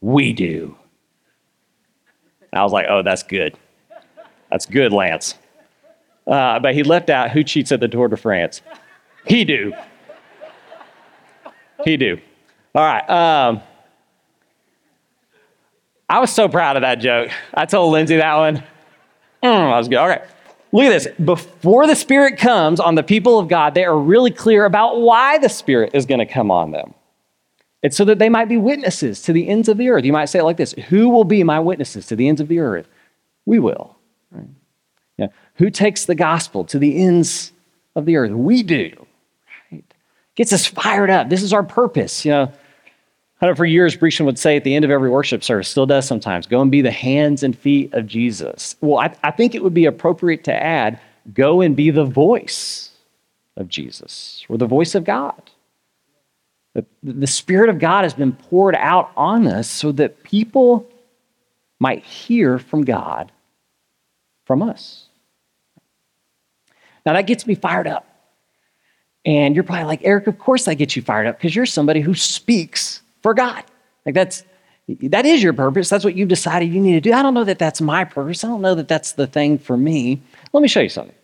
We 0.00 0.32
do. 0.32 0.76
I 2.52 2.62
was 2.62 2.72
like, 2.72 2.86
oh, 2.88 3.02
that's 3.02 3.22
good. 3.22 3.58
That's 4.50 4.66
good, 4.66 4.92
Lance. 4.92 5.34
Uh, 6.26 6.58
but 6.58 6.74
he 6.74 6.82
left 6.82 7.10
out 7.10 7.30
who 7.30 7.44
cheats 7.44 7.72
at 7.72 7.80
the 7.80 7.88
Tour 7.88 8.08
de 8.08 8.16
France. 8.16 8.62
He 9.26 9.44
do. 9.44 9.72
He 11.84 11.96
do. 11.96 12.18
All 12.74 12.82
right. 12.82 13.08
Um, 13.08 13.60
I 16.08 16.20
was 16.20 16.32
so 16.32 16.48
proud 16.48 16.76
of 16.76 16.82
that 16.82 16.96
joke. 16.96 17.30
I 17.52 17.66
told 17.66 17.92
Lindsay 17.92 18.16
that 18.16 18.36
one. 18.36 18.62
Mm, 19.42 19.72
I 19.72 19.78
was 19.78 19.88
good. 19.88 19.98
All 19.98 20.08
right. 20.08 20.22
Look 20.72 20.84
at 20.84 20.90
this. 20.90 21.08
Before 21.24 21.86
the 21.86 21.96
Spirit 21.96 22.38
comes 22.38 22.80
on 22.80 22.94
the 22.94 23.02
people 23.02 23.38
of 23.38 23.48
God, 23.48 23.74
they 23.74 23.84
are 23.84 23.98
really 23.98 24.30
clear 24.30 24.64
about 24.64 25.00
why 25.00 25.38
the 25.38 25.48
Spirit 25.48 25.92
is 25.94 26.06
going 26.06 26.18
to 26.18 26.26
come 26.26 26.50
on 26.50 26.70
them. 26.70 26.94
It's 27.82 27.96
so 27.96 28.04
that 28.04 28.18
they 28.18 28.28
might 28.28 28.48
be 28.48 28.56
witnesses 28.56 29.22
to 29.22 29.32
the 29.32 29.48
ends 29.48 29.68
of 29.68 29.78
the 29.78 29.88
earth. 29.88 30.04
You 30.04 30.12
might 30.12 30.26
say 30.26 30.40
it 30.40 30.44
like 30.44 30.56
this 30.56 30.72
Who 30.88 31.08
will 31.08 31.24
be 31.24 31.42
my 31.44 31.60
witnesses 31.60 32.06
to 32.06 32.16
the 32.16 32.28
ends 32.28 32.40
of 32.40 32.48
the 32.48 32.58
earth? 32.58 32.88
We 33.44 33.58
will. 33.58 33.96
Right? 34.30 34.48
Yeah. 35.16 35.28
Who 35.54 35.70
takes 35.70 36.04
the 36.04 36.14
gospel 36.14 36.64
to 36.64 36.78
the 36.78 37.00
ends 37.02 37.52
of 37.94 38.04
the 38.04 38.16
earth? 38.16 38.32
We 38.32 38.62
do 38.62 39.05
gets 40.36 40.52
us 40.52 40.66
fired 40.66 41.10
up. 41.10 41.28
This 41.28 41.42
is 41.42 41.52
our 41.52 41.62
purpose. 41.62 42.24
You 42.24 42.30
know, 42.30 42.52
I 43.40 43.46
know 43.46 43.54
for 43.54 43.66
years, 43.66 43.96
Brescian 43.96 44.24
would 44.24 44.38
say 44.38 44.56
at 44.56 44.64
the 44.64 44.74
end 44.74 44.84
of 44.84 44.90
every 44.90 45.10
worship 45.10 45.42
service, 45.42 45.68
still 45.68 45.86
does 45.86 46.06
sometimes, 46.06 46.46
go 46.46 46.62
and 46.62 46.70
be 46.70 46.80
the 46.80 46.90
hands 46.90 47.42
and 47.42 47.58
feet 47.58 47.92
of 47.92 48.06
Jesus. 48.06 48.76
Well, 48.80 48.98
I, 48.98 49.14
I 49.24 49.30
think 49.30 49.54
it 49.54 49.62
would 49.62 49.74
be 49.74 49.86
appropriate 49.86 50.44
to 50.44 50.54
add, 50.54 51.00
go 51.34 51.60
and 51.60 51.74
be 51.74 51.90
the 51.90 52.04
voice 52.04 52.90
of 53.56 53.68
Jesus 53.68 54.44
or 54.48 54.56
the 54.56 54.66
voice 54.66 54.94
of 54.94 55.04
God. 55.04 55.50
The, 56.74 56.84
the 57.02 57.26
Spirit 57.26 57.70
of 57.70 57.78
God 57.78 58.04
has 58.04 58.14
been 58.14 58.32
poured 58.32 58.74
out 58.74 59.10
on 59.16 59.46
us 59.46 59.68
so 59.68 59.92
that 59.92 60.22
people 60.22 60.86
might 61.78 62.04
hear 62.04 62.58
from 62.58 62.84
God 62.84 63.32
from 64.44 64.62
us. 64.62 65.06
Now, 67.04 67.14
that 67.14 67.26
gets 67.26 67.46
me 67.46 67.54
fired 67.54 67.86
up 67.86 68.06
And 69.26 69.56
you're 69.56 69.64
probably 69.64 69.84
like, 69.84 70.00
Eric, 70.04 70.28
of 70.28 70.38
course 70.38 70.68
I 70.68 70.74
get 70.74 70.94
you 70.94 71.02
fired 71.02 71.26
up 71.26 71.36
because 71.36 71.54
you're 71.54 71.66
somebody 71.66 72.00
who 72.00 72.14
speaks 72.14 73.02
for 73.22 73.34
God. 73.34 73.64
Like 74.06 74.14
that's 74.14 74.44
that 74.88 75.26
is 75.26 75.42
your 75.42 75.52
purpose. 75.52 75.88
That's 75.88 76.04
what 76.04 76.14
you've 76.14 76.28
decided 76.28 76.72
you 76.72 76.80
need 76.80 76.92
to 76.92 77.00
do. 77.00 77.12
I 77.12 77.22
don't 77.22 77.34
know 77.34 77.42
that 77.42 77.58
that's 77.58 77.80
my 77.80 78.04
purpose. 78.04 78.44
I 78.44 78.48
don't 78.48 78.62
know 78.62 78.76
that 78.76 78.86
that's 78.86 79.12
the 79.12 79.26
thing 79.26 79.58
for 79.58 79.76
me. 79.76 80.22
Let 80.52 80.62
me 80.62 80.68
show 80.68 80.80
you 80.80 80.88
something. 80.88 81.14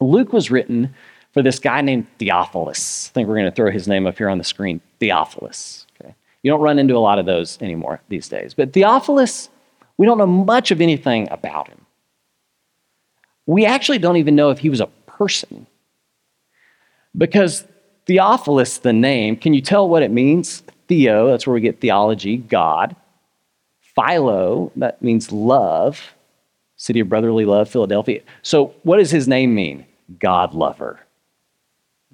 Luke 0.00 0.32
was 0.32 0.50
written 0.50 0.92
for 1.32 1.40
this 1.40 1.60
guy 1.60 1.80
named 1.82 2.08
Theophilus. 2.18 3.10
I 3.10 3.12
think 3.12 3.28
we're 3.28 3.36
going 3.36 3.44
to 3.44 3.54
throw 3.54 3.70
his 3.70 3.86
name 3.86 4.08
up 4.08 4.18
here 4.18 4.28
on 4.28 4.38
the 4.38 4.44
screen. 4.44 4.80
Theophilus. 4.98 5.86
Okay. 6.00 6.14
You 6.42 6.50
don't 6.50 6.60
run 6.60 6.80
into 6.80 6.96
a 6.96 6.98
lot 6.98 7.20
of 7.20 7.26
those 7.26 7.62
anymore 7.62 8.00
these 8.08 8.28
days. 8.28 8.54
But 8.54 8.72
Theophilus, 8.72 9.50
we 9.96 10.04
don't 10.04 10.18
know 10.18 10.26
much 10.26 10.72
of 10.72 10.80
anything 10.80 11.28
about 11.30 11.68
him. 11.68 11.80
We 13.46 13.66
actually 13.66 13.98
don't 13.98 14.16
even 14.16 14.34
know 14.34 14.50
if 14.50 14.58
he 14.58 14.68
was 14.68 14.80
a 14.80 14.88
person. 15.06 15.68
Because 17.16 17.64
Theophilus, 18.06 18.78
the 18.78 18.92
name, 18.92 19.36
can 19.36 19.54
you 19.54 19.60
tell 19.60 19.88
what 19.88 20.02
it 20.02 20.10
means? 20.10 20.62
Theo, 20.88 21.28
that's 21.28 21.46
where 21.46 21.54
we 21.54 21.60
get 21.60 21.80
theology, 21.80 22.36
God. 22.36 22.94
Philo, 23.94 24.72
that 24.76 25.00
means 25.02 25.32
love. 25.32 26.14
City 26.76 27.00
of 27.00 27.08
Brotherly 27.08 27.44
Love, 27.44 27.68
Philadelphia. 27.68 28.20
So, 28.42 28.74
what 28.82 28.98
does 28.98 29.10
his 29.10 29.28
name 29.28 29.54
mean? 29.54 29.86
God 30.18 30.52
lover. 30.52 31.00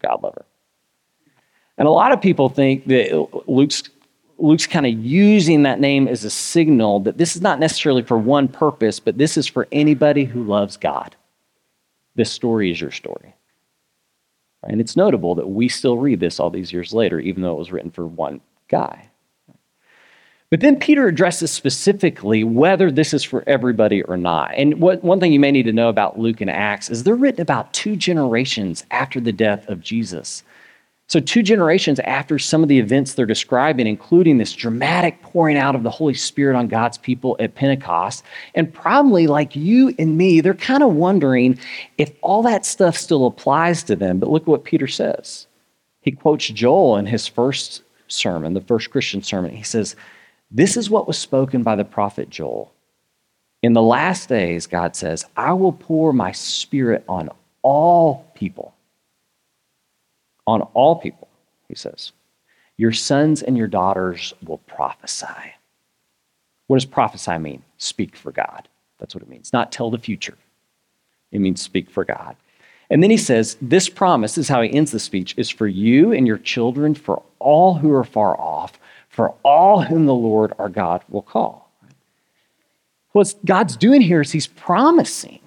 God 0.00 0.23
lover. 0.23 0.45
And 1.78 1.88
a 1.88 1.90
lot 1.90 2.12
of 2.12 2.21
people 2.21 2.50
think 2.50 2.87
that 2.87 3.28
Luke's, 3.49 3.85
Luke's 4.38 4.66
kind 4.66 4.87
of 4.87 4.92
using 4.92 5.62
that 5.62 5.80
name 5.80 6.07
as 6.07 6.25
a 6.25 6.30
signal 6.30 7.00
that 7.00 7.16
this 7.16 7.35
is 7.35 7.42
not 7.42 7.59
necessarily 7.59 8.02
for 8.02 8.19
one 8.19 8.49
purpose, 8.49 9.00
but 9.00 9.16
this 9.16 9.37
is 9.37 9.47
for 9.47 9.66
anybody 9.73 10.25
who 10.25 10.45
loves 10.45 10.76
God. 10.76 11.16
This 12.14 12.30
story 12.30 12.71
is 12.71 12.80
your 12.80 12.90
story. 12.90 13.35
And 14.62 14.81
it's 14.81 14.97
notable 14.97 15.35
that 15.37 15.49
we 15.49 15.69
still 15.69 15.97
read 15.97 16.21
this 16.21 16.38
all 16.38 16.50
these 16.50 16.73
years 16.73 16.93
later, 16.93 17.19
even 17.19 17.43
though 17.43 17.52
it 17.52 17.59
was 17.59 17.73
written 17.73 17.90
for 17.90 18.07
one 18.07 18.40
guy. 18.69 19.11
But 20.50 20.61
then 20.61 20.81
Peter 20.81 21.07
addresses 21.07 21.52
specifically 21.52 22.43
whether 22.43 22.90
this 22.90 23.14
is 23.14 23.23
for 23.23 23.45
everybody 23.47 24.02
or 24.02 24.17
not. 24.17 24.52
And 24.57 24.81
what, 24.81 25.02
one 25.05 25.21
thing 25.21 25.33
you 25.33 25.38
may 25.38 25.52
need 25.52 25.62
to 25.64 25.73
know 25.73 25.88
about 25.88 26.19
Luke 26.19 26.40
and 26.40 26.50
Acts 26.50 26.90
is 26.90 27.05
they're 27.05 27.14
written 27.14 27.40
about 27.40 27.73
two 27.73 27.95
generations 27.95 28.85
after 28.90 29.21
the 29.21 29.33
death 29.33 29.69
of 29.69 29.81
Jesus. 29.81 30.43
So, 31.11 31.19
two 31.19 31.43
generations 31.43 31.99
after 31.99 32.38
some 32.38 32.62
of 32.62 32.69
the 32.69 32.79
events 32.79 33.14
they're 33.14 33.26
describing, 33.26 33.88
including 33.88 34.38
this 34.38 34.52
dramatic 34.52 35.21
pouring 35.23 35.57
out 35.57 35.75
of 35.75 35.83
the 35.83 35.90
Holy 35.90 36.14
Spirit 36.14 36.55
on 36.57 36.69
God's 36.69 36.99
people 36.99 37.35
at 37.40 37.57
Pentecost. 37.57 38.23
And 38.55 38.73
probably 38.73 39.26
like 39.26 39.57
you 39.57 39.93
and 39.99 40.17
me, 40.17 40.40
they're 40.40 40.55
kind 40.55 40.85
of 40.85 40.95
wondering 40.95 41.59
if 41.99 42.12
all 42.23 42.45
that 42.45 42.64
stuff 42.64 42.97
still 42.97 43.26
applies 43.26 43.83
to 43.85 43.97
them. 43.97 44.21
But 44.21 44.31
look 44.31 44.47
what 44.47 44.62
Peter 44.62 44.87
says. 44.87 45.49
He 46.00 46.12
quotes 46.12 46.47
Joel 46.47 46.97
in 46.99 47.07
his 47.07 47.26
first 47.26 47.83
sermon, 48.07 48.55
the 48.55 48.61
first 48.61 48.93
Christian 48.93 49.21
sermon. 49.21 49.50
He 49.50 49.64
says, 49.64 49.97
This 50.52 50.76
is 50.76 50.90
what 50.90 51.09
was 51.09 51.19
spoken 51.19 51.64
by 51.64 51.75
the 51.75 51.85
prophet 51.85 52.31
Joel. 52.31 52.73
In 53.64 53.73
the 53.73 53.83
last 53.83 54.29
days, 54.29 54.69
God 54.69 54.95
says, 54.95 55.25
I 55.37 55.55
will 55.55 55.73
pour 55.73 56.12
my 56.12 56.31
spirit 56.31 57.02
on 57.09 57.31
all 57.62 58.31
people 58.37 58.75
on 60.50 60.62
all 60.75 60.97
people, 60.97 61.28
he 61.69 61.75
says. 61.75 62.12
Your 62.76 62.92
sons 62.92 63.42
and 63.42 63.57
your 63.57 63.66
daughters 63.66 64.35
will 64.45 64.59
prophesy. 64.59 65.54
What 66.66 66.76
does 66.76 66.87
prophesy 66.87 67.38
mean? 67.38 67.62
Speak 67.78 68.16
for 68.16 68.33
God. 68.33 68.69
That's 68.99 69.14
what 69.14 69.23
it 69.23 69.28
means. 69.28 69.52
Not 69.52 69.73
tell 69.73 69.90
the 69.90 69.99
future. 69.99 70.37
It 71.33 71.40
means 71.40 71.62
speak 71.62 71.90
for 71.90 72.04
God. 72.04 72.37
And 72.90 73.02
then 73.02 73.11
he 73.11 73.16
says, 73.16 73.57
This 73.62 73.88
promise 73.88 74.35
this 74.35 74.47
is 74.47 74.49
how 74.49 74.62
he 74.62 74.73
ends 74.73 74.90
the 74.90 74.99
speech 74.99 75.35
is 75.37 75.49
for 75.49 75.66
you 75.66 76.12
and 76.12 76.26
your 76.26 76.38
children, 76.38 76.95
for 76.95 77.23
all 77.38 77.75
who 77.75 77.92
are 77.92 78.04
far 78.04 78.38
off, 78.40 78.78
for 79.09 79.35
all 79.45 79.83
whom 79.83 80.07
the 80.07 80.14
Lord 80.14 80.52
our 80.59 80.69
God 80.69 81.02
will 81.09 81.23
call. 81.23 81.71
What 83.12 83.35
God's 83.45 83.76
doing 83.76 84.00
here 84.00 84.21
is 84.21 84.33
he's 84.33 84.47
promising 84.47 85.40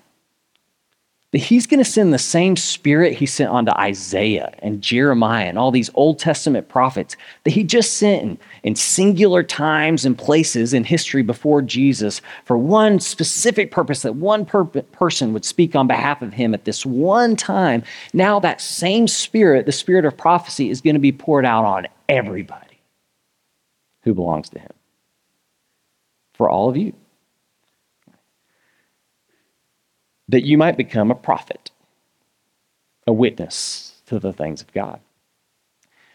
that 1.34 1.40
he's 1.40 1.66
going 1.66 1.80
to 1.80 1.90
send 1.90 2.14
the 2.14 2.20
same 2.20 2.56
spirit 2.56 3.18
he 3.18 3.26
sent 3.26 3.50
onto 3.50 3.72
Isaiah 3.72 4.54
and 4.60 4.84
Jeremiah 4.84 5.48
and 5.48 5.58
all 5.58 5.72
these 5.72 5.90
Old 5.96 6.20
Testament 6.20 6.70
prophets 6.70 7.18
that 7.44 7.50
he 7.52 7.64
just 7.64 7.96
sent 7.96 8.22
in, 8.22 8.38
in 8.62 8.76
singular 8.76 9.42
times 9.42 10.06
and 10.06 10.16
places 10.16 10.76
in 10.76 10.84
history 10.84 11.24
before 11.24 11.64
Jesus 11.64 12.22
for 12.46 12.56
one 12.56 13.00
specific 13.00 13.72
purpose 13.72 14.04
that 14.04 14.16
one 14.16 14.46
per- 14.46 14.64
person 14.64 15.34
would 15.34 15.44
speak 15.44 15.76
on 15.76 15.88
behalf 15.88 16.22
of 16.22 16.34
him 16.34 16.54
at 16.54 16.66
this 16.66 16.86
one 16.86 17.36
time. 17.36 17.82
Now, 18.14 18.40
that 18.40 18.62
same 18.62 19.08
spirit, 19.08 19.66
the 19.66 19.72
spirit 19.72 20.06
of 20.06 20.16
prophecy, 20.16 20.70
is 20.70 20.82
going 20.82 20.94
to 20.94 21.00
be 21.00 21.12
poured 21.12 21.48
out 21.48 21.66
on 21.66 21.88
everybody 22.08 22.80
who 24.04 24.14
belongs 24.14 24.50
to 24.50 24.60
him. 24.60 24.72
For 26.36 26.48
all 26.48 26.70
of 26.70 26.78
you. 26.78 26.94
That 30.34 30.48
you 30.48 30.58
might 30.58 30.76
become 30.76 31.12
a 31.12 31.16
prophet, 31.16 31.70
a 33.06 33.14
witness 33.14 34.02
to 34.08 34.18
the 34.18 34.34
things 34.34 34.64
of 34.64 34.74
God. 34.74 35.00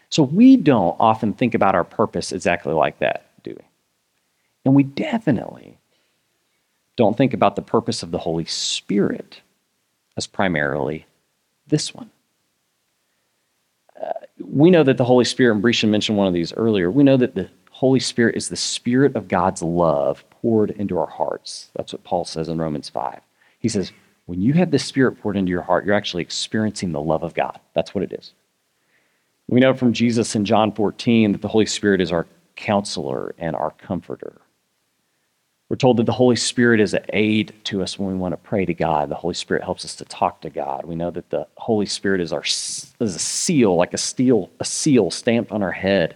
So 0.09 0.23
we 0.23 0.57
don't 0.57 0.97
often 0.99 1.33
think 1.33 1.53
about 1.53 1.73
our 1.73 1.85
purpose 1.85 2.33
exactly 2.33 2.73
like 2.73 2.99
that, 2.99 3.27
do 3.43 3.51
we? 3.51 3.65
And 4.65 4.75
we 4.75 4.83
definitely 4.83 5.77
don't 6.97 7.15
think 7.15 7.33
about 7.33 7.55
the 7.55 7.61
purpose 7.61 8.03
of 8.03 8.11
the 8.11 8.17
Holy 8.17 8.43
Spirit 8.43 9.39
as 10.17 10.27
primarily 10.27 11.05
this 11.67 11.95
one. 11.95 12.09
Uh, 14.03 14.11
we 14.43 14.69
know 14.69 14.83
that 14.83 14.97
the 14.97 15.05
Holy 15.05 15.23
Spirit, 15.23 15.53
and 15.53 15.63
Brescian 15.63 15.91
mentioned 15.91 16.17
one 16.17 16.27
of 16.27 16.33
these 16.33 16.51
earlier, 16.55 16.91
we 16.91 17.03
know 17.03 17.15
that 17.15 17.35
the 17.35 17.49
Holy 17.71 18.01
Spirit 18.01 18.35
is 18.35 18.49
the 18.49 18.57
Spirit 18.57 19.15
of 19.15 19.29
God's 19.29 19.61
love 19.61 20.29
poured 20.29 20.71
into 20.71 20.99
our 20.99 21.09
hearts. 21.09 21.69
That's 21.77 21.93
what 21.93 22.03
Paul 22.03 22.25
says 22.25 22.49
in 22.49 22.57
Romans 22.57 22.89
5. 22.89 23.21
He 23.59 23.69
says, 23.69 23.93
when 24.29 24.43
you 24.43 24.53
have 24.53 24.69
the 24.69 24.77
Spirit 24.77 25.19
poured 25.19 25.35
into 25.35 25.49
your 25.49 25.63
heart, 25.63 25.87
you're 25.87 25.95
actually 25.95 26.21
experiencing 26.21 26.91
the 26.91 27.01
love 27.01 27.23
of 27.23 27.33
God. 27.33 27.59
That's 27.73 27.95
what 27.95 28.03
it 28.03 28.13
is. 28.13 28.33
We 29.47 29.59
know 29.59 29.73
from 29.73 29.91
Jesus 29.91 30.35
in 30.35 30.45
John 30.45 30.71
14 30.71 31.31
that 31.31 31.41
the 31.41 31.47
Holy 31.47 31.65
Spirit 31.65 31.99
is 31.99 32.11
our 32.11 32.27
counselor 32.55 33.33
and 33.39 33.55
our 33.55 33.71
comforter. 33.71 34.39
We're 35.67 35.77
told 35.77 35.97
that 35.97 36.05
the 36.05 36.11
Holy 36.11 36.35
Spirit 36.35 36.79
is 36.79 36.93
an 36.93 37.05
aid 37.11 37.55
to 37.63 37.81
us 37.81 37.97
when 37.97 38.07
we 38.07 38.13
want 38.13 38.33
to 38.33 38.37
pray 38.37 38.65
to 38.65 38.73
God. 38.75 39.09
The 39.09 39.15
Holy 39.15 39.33
Spirit 39.33 39.63
helps 39.63 39.83
us 39.83 39.95
to 39.95 40.05
talk 40.05 40.41
to 40.41 40.51
God. 40.51 40.85
We 40.85 40.93
know 40.93 41.09
that 41.09 41.31
the 41.31 41.47
Holy 41.55 41.87
Spirit 41.87 42.21
is 42.21 42.31
our 42.31 42.43
is 42.43 42.95
a 42.99 43.09
seal, 43.09 43.75
like 43.75 43.95
a 43.95 43.97
steel, 43.97 44.51
a 44.59 44.65
seal 44.65 45.09
stamped 45.09 45.51
on 45.51 45.63
our 45.63 45.71
head 45.71 46.15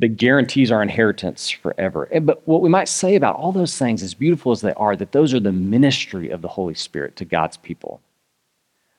that 0.00 0.16
guarantees 0.16 0.72
our 0.72 0.82
inheritance 0.82 1.50
forever. 1.50 2.08
But 2.22 2.46
what 2.48 2.62
we 2.62 2.70
might 2.70 2.88
say 2.88 3.14
about 3.16 3.36
all 3.36 3.52
those 3.52 3.76
things, 3.76 4.02
as 4.02 4.14
beautiful 4.14 4.50
as 4.50 4.62
they 4.62 4.72
are, 4.72 4.96
that 4.96 5.12
those 5.12 5.34
are 5.34 5.40
the 5.40 5.52
ministry 5.52 6.30
of 6.30 6.40
the 6.40 6.48
Holy 6.48 6.74
Spirit 6.74 7.16
to 7.16 7.26
God's 7.26 7.58
people. 7.58 8.00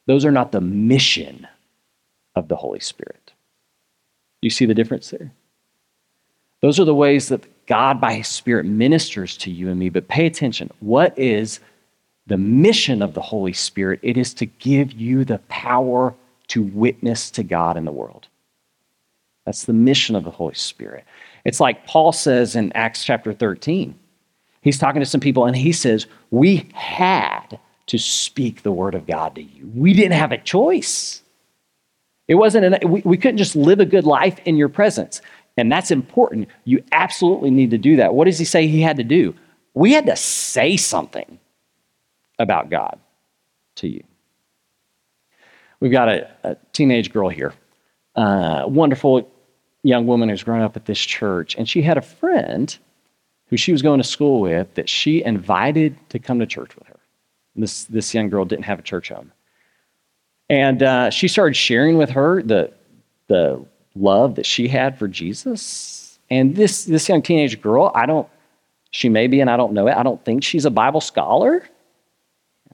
Those 0.06 0.26
are 0.26 0.32
not 0.32 0.52
the 0.52 0.62
mission 0.62 1.48
of 2.36 2.48
the 2.48 2.56
Holy 2.56 2.80
Spirit. 2.80 3.34
You 4.42 4.52
see 4.52 4.66
the 4.66 4.76
difference 4.76 5.10
there? 5.10 5.32
Those 6.62 6.80
are 6.80 6.86
the 6.86 6.96
ways 6.96 7.30
that 7.30 7.66
God, 7.66 8.00
by 8.00 8.14
His 8.14 8.28
Spirit, 8.28 8.66
ministers 8.68 9.36
to 9.38 9.50
you 9.50 9.70
and 9.70 9.80
me. 9.80 9.90
But 9.90 10.08
pay 10.08 10.28
attention. 10.28 10.70
What 10.80 11.18
is 11.18 11.60
the 12.28 12.38
mission 12.38 13.02
of 13.02 13.16
the 13.16 13.22
Holy 13.22 13.54
Spirit? 13.54 14.00
It 14.04 14.18
is 14.18 14.36
to 14.36 14.46
give 14.46 14.94
you 14.94 15.26
the 15.26 15.40
power 15.50 16.14
to 16.50 16.62
witness 16.62 17.32
to 17.32 17.44
God 17.44 17.76
in 17.76 17.86
the 17.86 17.92
world. 17.92 18.28
That's 19.46 19.66
the 19.66 19.74
mission 19.74 20.16
of 20.16 20.24
the 20.24 20.32
Holy 20.32 20.54
Spirit. 20.54 21.06
It's 21.46 21.60
like 21.60 21.88
Paul 21.88 22.12
says 22.12 22.56
in 22.56 22.72
Acts 22.74 23.04
chapter 23.04 23.34
13. 23.34 23.98
He's 24.62 24.78
talking 24.78 25.02
to 25.02 25.06
some 25.06 25.22
people 25.22 25.46
and 25.46 25.56
he 25.56 25.72
says, 25.72 26.06
We 26.30 26.70
had 26.74 27.60
to 27.88 27.98
speak 27.98 28.62
the 28.62 28.72
word 28.72 28.94
of 28.94 29.08
God 29.08 29.36
to 29.36 29.42
you. 29.42 29.72
We 29.74 29.94
didn't 29.94 30.14
have 30.14 30.32
a 30.32 30.38
choice. 30.38 31.24
It 32.28 32.36
wasn't, 32.36 32.66
an, 32.66 32.90
we, 32.90 33.02
we 33.04 33.18
couldn't 33.18 33.38
just 33.38 33.56
live 33.56 33.80
a 33.80 33.86
good 33.86 34.06
life 34.06 34.40
in 34.46 34.56
your 34.56 34.70
presence. 34.70 35.22
And 35.58 35.72
that's 35.72 35.92
important. 35.92 36.48
You 36.64 36.84
absolutely 36.92 37.50
need 37.50 37.72
to 37.72 37.78
do 37.78 37.98
that. 37.98 38.14
What 38.14 38.26
does 38.26 38.38
he 38.38 38.46
say 38.46 38.68
he 38.68 38.82
had 38.82 38.98
to 38.98 39.04
do? 39.04 39.36
We 39.74 39.92
had 39.94 40.06
to 40.06 40.16
say 40.16 40.78
something 40.78 41.40
about 42.40 42.70
God 42.70 43.00
to 43.76 43.88
you. 43.88 44.04
We've 45.80 45.92
got 45.92 46.10
a, 46.10 46.30
a 46.44 46.58
teenage 46.72 47.12
girl 47.12 47.28
here 47.28 47.54
uh, 48.16 48.64
wonderful 48.68 49.31
young 49.84 50.06
woman 50.08 50.30
who's 50.30 50.44
grown 50.44 50.62
up 50.62 50.76
at 50.76 50.86
this 50.86 51.00
church, 51.00 51.56
and 51.56 51.68
she 51.68 51.82
had 51.82 51.98
a 51.98 52.02
friend 52.02 52.78
who 53.48 53.58
she 53.58 53.72
was 53.72 53.82
going 53.82 54.00
to 54.00 54.08
school 54.08 54.40
with 54.40 54.74
that 54.76 54.88
she 54.88 55.24
invited 55.24 55.98
to 56.10 56.20
come 56.20 56.40
to 56.40 56.46
church 56.46 56.76
with 56.76 56.88
her. 56.88 57.00
This, 57.56 57.84
this 57.86 58.14
young 58.14 58.30
girl 58.30 58.46
didn't 58.46 58.66
have 58.66 58.80
a 58.80 58.84
church 58.84 59.10
home. 59.10 59.32
And 60.50 60.84
uh, 60.84 61.10
she 61.10 61.28
started 61.28 61.56
sharing 61.56 61.98
with 61.98 62.10
her 62.12 62.42
the, 62.42 62.72
the 63.28 63.64
love 63.96 64.36
that 64.36 64.46
she 64.46 64.68
had 64.68 64.98
for 64.98 65.08
Jesus. 65.08 66.20
And 66.30 66.56
this, 66.56 66.86
this 66.86 67.10
young 67.10 67.22
teenage 67.22 67.62
girl, 67.62 67.92
I 67.94 68.06
don't, 68.06 68.28
she 68.92 69.10
may 69.10 69.28
be, 69.28 69.42
and 69.42 69.50
I 69.50 69.58
don't 69.58 69.74
know 69.74 69.88
it, 69.88 69.96
I 69.98 70.04
don't 70.04 70.24
think 70.24 70.44
she's 70.44 70.66
a 70.66 70.72
Bible 70.72 71.02
scholar. 71.02 71.68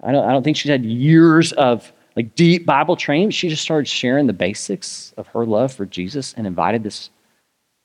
I 0.04 0.12
don't, 0.12 0.28
I 0.28 0.32
don't 0.32 0.44
think 0.44 0.58
she's 0.58 0.70
had 0.70 0.86
years 0.86 1.54
of 1.54 1.92
like 2.18 2.34
deep 2.34 2.66
Bible 2.66 2.96
training. 2.96 3.30
She 3.30 3.48
just 3.48 3.62
started 3.62 3.88
sharing 3.88 4.26
the 4.26 4.34
basics 4.34 5.14
of 5.18 5.28
her 5.28 5.46
love 5.46 5.72
for 5.72 5.86
Jesus 5.86 6.34
and 6.34 6.48
invited 6.48 6.82
this, 6.82 7.12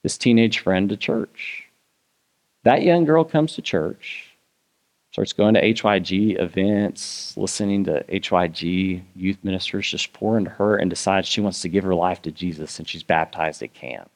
this 0.03 0.17
teenage 0.17 0.61
friend 0.61 0.89
to 0.89 0.97
church. 0.97 1.67
That 2.65 2.83
young 2.83 3.05
girl 3.05 3.25
comes 3.25 3.55
to 3.55 3.62
church, 3.62 4.31
starts 5.11 5.35
going 5.35 5.53
to 5.53 5.61
HYG 5.61 6.41
events, 6.41 7.37
listening 7.37 7.85
to 7.85 8.03
HYG 8.09 9.03
youth 9.15 9.37
ministers 9.43 9.91
just 9.91 10.15
pour 10.15 10.39
into 10.39 10.51
her, 10.51 10.77
and 10.77 10.89
decides 10.89 11.29
she 11.29 11.43
wants 11.43 11.61
to 11.61 11.69
give 11.69 11.85
her 11.85 11.95
life 11.95 12.23
to 12.23 12.33
Jesus, 12.33 12.79
and 12.79 12.89
she's 12.89 13.03
baptized 13.03 13.62
at 13.62 13.75
camp. 13.75 14.11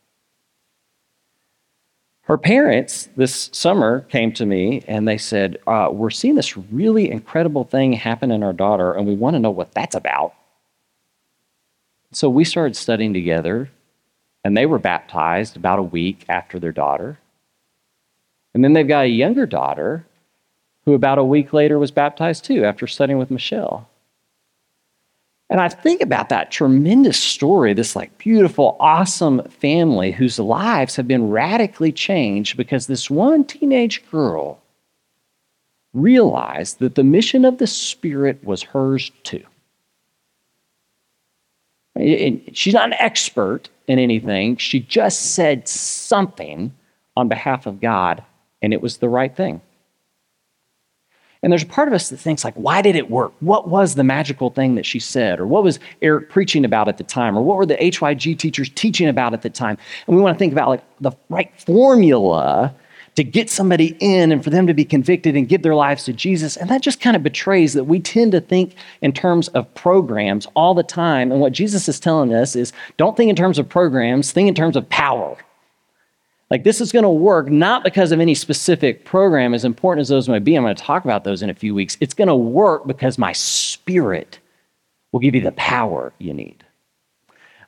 Her 2.26 2.36
parents 2.36 3.08
this 3.14 3.50
summer 3.52 4.00
came 4.02 4.32
to 4.32 4.46
me 4.46 4.82
and 4.88 5.06
they 5.06 5.16
said, 5.16 5.58
uh, 5.66 5.90
We're 5.92 6.10
seeing 6.10 6.34
this 6.34 6.56
really 6.56 7.08
incredible 7.10 7.62
thing 7.62 7.92
happen 7.92 8.32
in 8.32 8.42
our 8.42 8.52
daughter, 8.52 8.92
and 8.92 9.06
we 9.06 9.14
want 9.14 9.34
to 9.34 9.40
know 9.40 9.50
what 9.50 9.72
that's 9.72 9.94
about. 9.94 10.34
So 12.10 12.28
we 12.28 12.44
started 12.44 12.76
studying 12.76 13.14
together, 13.14 13.70
and 14.42 14.56
they 14.56 14.66
were 14.66 14.80
baptized 14.80 15.56
about 15.56 15.78
a 15.78 15.84
week 15.84 16.24
after 16.28 16.58
their 16.58 16.72
daughter. 16.72 17.18
And 18.54 18.64
then 18.64 18.72
they've 18.72 18.88
got 18.88 19.04
a 19.04 19.08
younger 19.08 19.46
daughter 19.46 20.04
who, 20.84 20.94
about 20.94 21.18
a 21.18 21.24
week 21.24 21.52
later, 21.52 21.78
was 21.78 21.92
baptized 21.92 22.44
too 22.44 22.64
after 22.64 22.88
studying 22.88 23.18
with 23.18 23.30
Michelle. 23.30 23.88
And 25.48 25.60
I 25.60 25.68
think 25.68 26.00
about 26.00 26.28
that 26.30 26.50
tremendous 26.50 27.18
story, 27.18 27.72
this 27.72 27.94
like 27.94 28.18
beautiful, 28.18 28.76
awesome 28.80 29.42
family 29.44 30.10
whose 30.10 30.38
lives 30.38 30.96
have 30.96 31.06
been 31.06 31.30
radically 31.30 31.92
changed 31.92 32.56
because 32.56 32.86
this 32.86 33.08
one 33.08 33.44
teenage 33.44 34.08
girl 34.10 34.60
realized 35.94 36.80
that 36.80 36.96
the 36.96 37.04
mission 37.04 37.44
of 37.44 37.58
the 37.58 37.66
Spirit 37.66 38.42
was 38.44 38.62
hers 38.62 39.12
too. 39.22 39.44
She's 42.52 42.74
not 42.74 42.88
an 42.88 42.96
expert 42.98 43.68
in 43.86 43.98
anything. 43.98 44.56
She 44.56 44.80
just 44.80 45.34
said 45.34 45.66
something 45.68 46.74
on 47.16 47.28
behalf 47.28 47.66
of 47.66 47.80
God, 47.80 48.22
and 48.60 48.74
it 48.74 48.82
was 48.82 48.98
the 48.98 49.08
right 49.08 49.34
thing. 49.34 49.62
And 51.46 51.52
there's 51.52 51.62
a 51.62 51.66
part 51.66 51.86
of 51.86 51.94
us 51.94 52.08
that 52.08 52.16
thinks, 52.16 52.42
like, 52.42 52.54
why 52.54 52.82
did 52.82 52.96
it 52.96 53.08
work? 53.08 53.32
What 53.38 53.68
was 53.68 53.94
the 53.94 54.02
magical 54.02 54.50
thing 54.50 54.74
that 54.74 54.84
she 54.84 54.98
said? 54.98 55.38
Or 55.38 55.46
what 55.46 55.62
was 55.62 55.78
Eric 56.02 56.28
preaching 56.28 56.64
about 56.64 56.88
at 56.88 56.98
the 56.98 57.04
time? 57.04 57.38
Or 57.38 57.42
what 57.42 57.56
were 57.56 57.64
the 57.64 57.76
HYG 57.76 58.36
teachers 58.36 58.68
teaching 58.70 59.06
about 59.06 59.32
at 59.32 59.42
the 59.42 59.48
time? 59.48 59.78
And 60.08 60.16
we 60.16 60.22
want 60.22 60.34
to 60.34 60.38
think 60.40 60.52
about 60.52 60.68
like 60.68 60.82
the 61.00 61.12
right 61.28 61.52
formula 61.60 62.74
to 63.14 63.22
get 63.22 63.48
somebody 63.48 63.96
in 64.00 64.32
and 64.32 64.42
for 64.42 64.50
them 64.50 64.66
to 64.66 64.74
be 64.74 64.84
convicted 64.84 65.36
and 65.36 65.48
give 65.48 65.62
their 65.62 65.76
lives 65.76 66.02
to 66.06 66.12
Jesus. 66.12 66.56
And 66.56 66.68
that 66.68 66.82
just 66.82 67.00
kind 67.00 67.14
of 67.14 67.22
betrays 67.22 67.74
that 67.74 67.84
we 67.84 68.00
tend 68.00 68.32
to 68.32 68.40
think 68.40 68.74
in 69.00 69.12
terms 69.12 69.46
of 69.50 69.72
programs 69.76 70.48
all 70.56 70.74
the 70.74 70.82
time. 70.82 71.30
And 71.30 71.40
what 71.40 71.52
Jesus 71.52 71.88
is 71.88 72.00
telling 72.00 72.34
us 72.34 72.56
is 72.56 72.72
don't 72.96 73.16
think 73.16 73.30
in 73.30 73.36
terms 73.36 73.60
of 73.60 73.68
programs, 73.68 74.32
think 74.32 74.48
in 74.48 74.54
terms 74.56 74.74
of 74.74 74.88
power. 74.88 75.36
Like 76.50 76.62
this 76.62 76.80
is 76.80 76.92
going 76.92 77.02
to 77.02 77.10
work 77.10 77.48
not 77.48 77.82
because 77.82 78.12
of 78.12 78.20
any 78.20 78.34
specific 78.34 79.04
program, 79.04 79.52
as 79.52 79.64
important 79.64 80.02
as 80.02 80.08
those 80.08 80.28
might 80.28 80.44
be. 80.44 80.54
I'm 80.54 80.62
going 80.62 80.76
to 80.76 80.82
talk 80.82 81.04
about 81.04 81.24
those 81.24 81.42
in 81.42 81.50
a 81.50 81.54
few 81.54 81.74
weeks. 81.74 81.96
It's 82.00 82.14
going 82.14 82.28
to 82.28 82.36
work 82.36 82.86
because 82.86 83.18
my 83.18 83.32
spirit 83.32 84.38
will 85.10 85.20
give 85.20 85.34
you 85.34 85.40
the 85.40 85.52
power 85.52 86.12
you 86.18 86.32
need. 86.32 86.64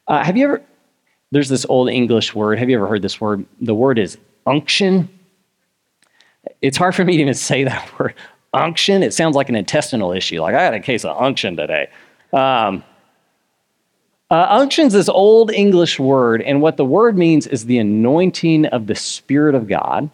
Uh, 0.06 0.22
have 0.22 0.36
you 0.36 0.44
ever, 0.44 0.62
there's 1.32 1.48
this 1.48 1.66
old 1.68 1.88
English 1.88 2.34
word. 2.34 2.58
Have 2.58 2.70
you 2.70 2.76
ever 2.76 2.86
heard 2.86 3.02
this 3.02 3.20
word? 3.20 3.44
The 3.60 3.74
word 3.74 3.98
is 3.98 4.16
unction. 4.46 5.08
It's 6.62 6.76
hard 6.76 6.94
for 6.94 7.04
me 7.04 7.16
to 7.16 7.22
even 7.22 7.34
say 7.34 7.64
that 7.64 7.98
word. 7.98 8.14
Unction. 8.54 9.02
It 9.02 9.12
sounds 9.12 9.34
like 9.34 9.48
an 9.48 9.56
intestinal 9.56 10.12
issue. 10.12 10.40
Like 10.40 10.54
I 10.54 10.62
had 10.62 10.74
a 10.74 10.80
case 10.80 11.04
of 11.04 11.20
unction 11.20 11.56
today. 11.56 11.90
Um, 12.32 12.84
uh, 14.30 14.46
unction's 14.50 14.92
this 14.92 15.08
old 15.08 15.50
English 15.50 15.98
word, 15.98 16.42
and 16.42 16.60
what 16.60 16.76
the 16.76 16.84
word 16.84 17.16
means 17.16 17.46
is 17.46 17.64
the 17.64 17.78
anointing 17.78 18.66
of 18.66 18.86
the 18.86 18.94
Spirit 18.94 19.54
of 19.54 19.66
God 19.66 20.10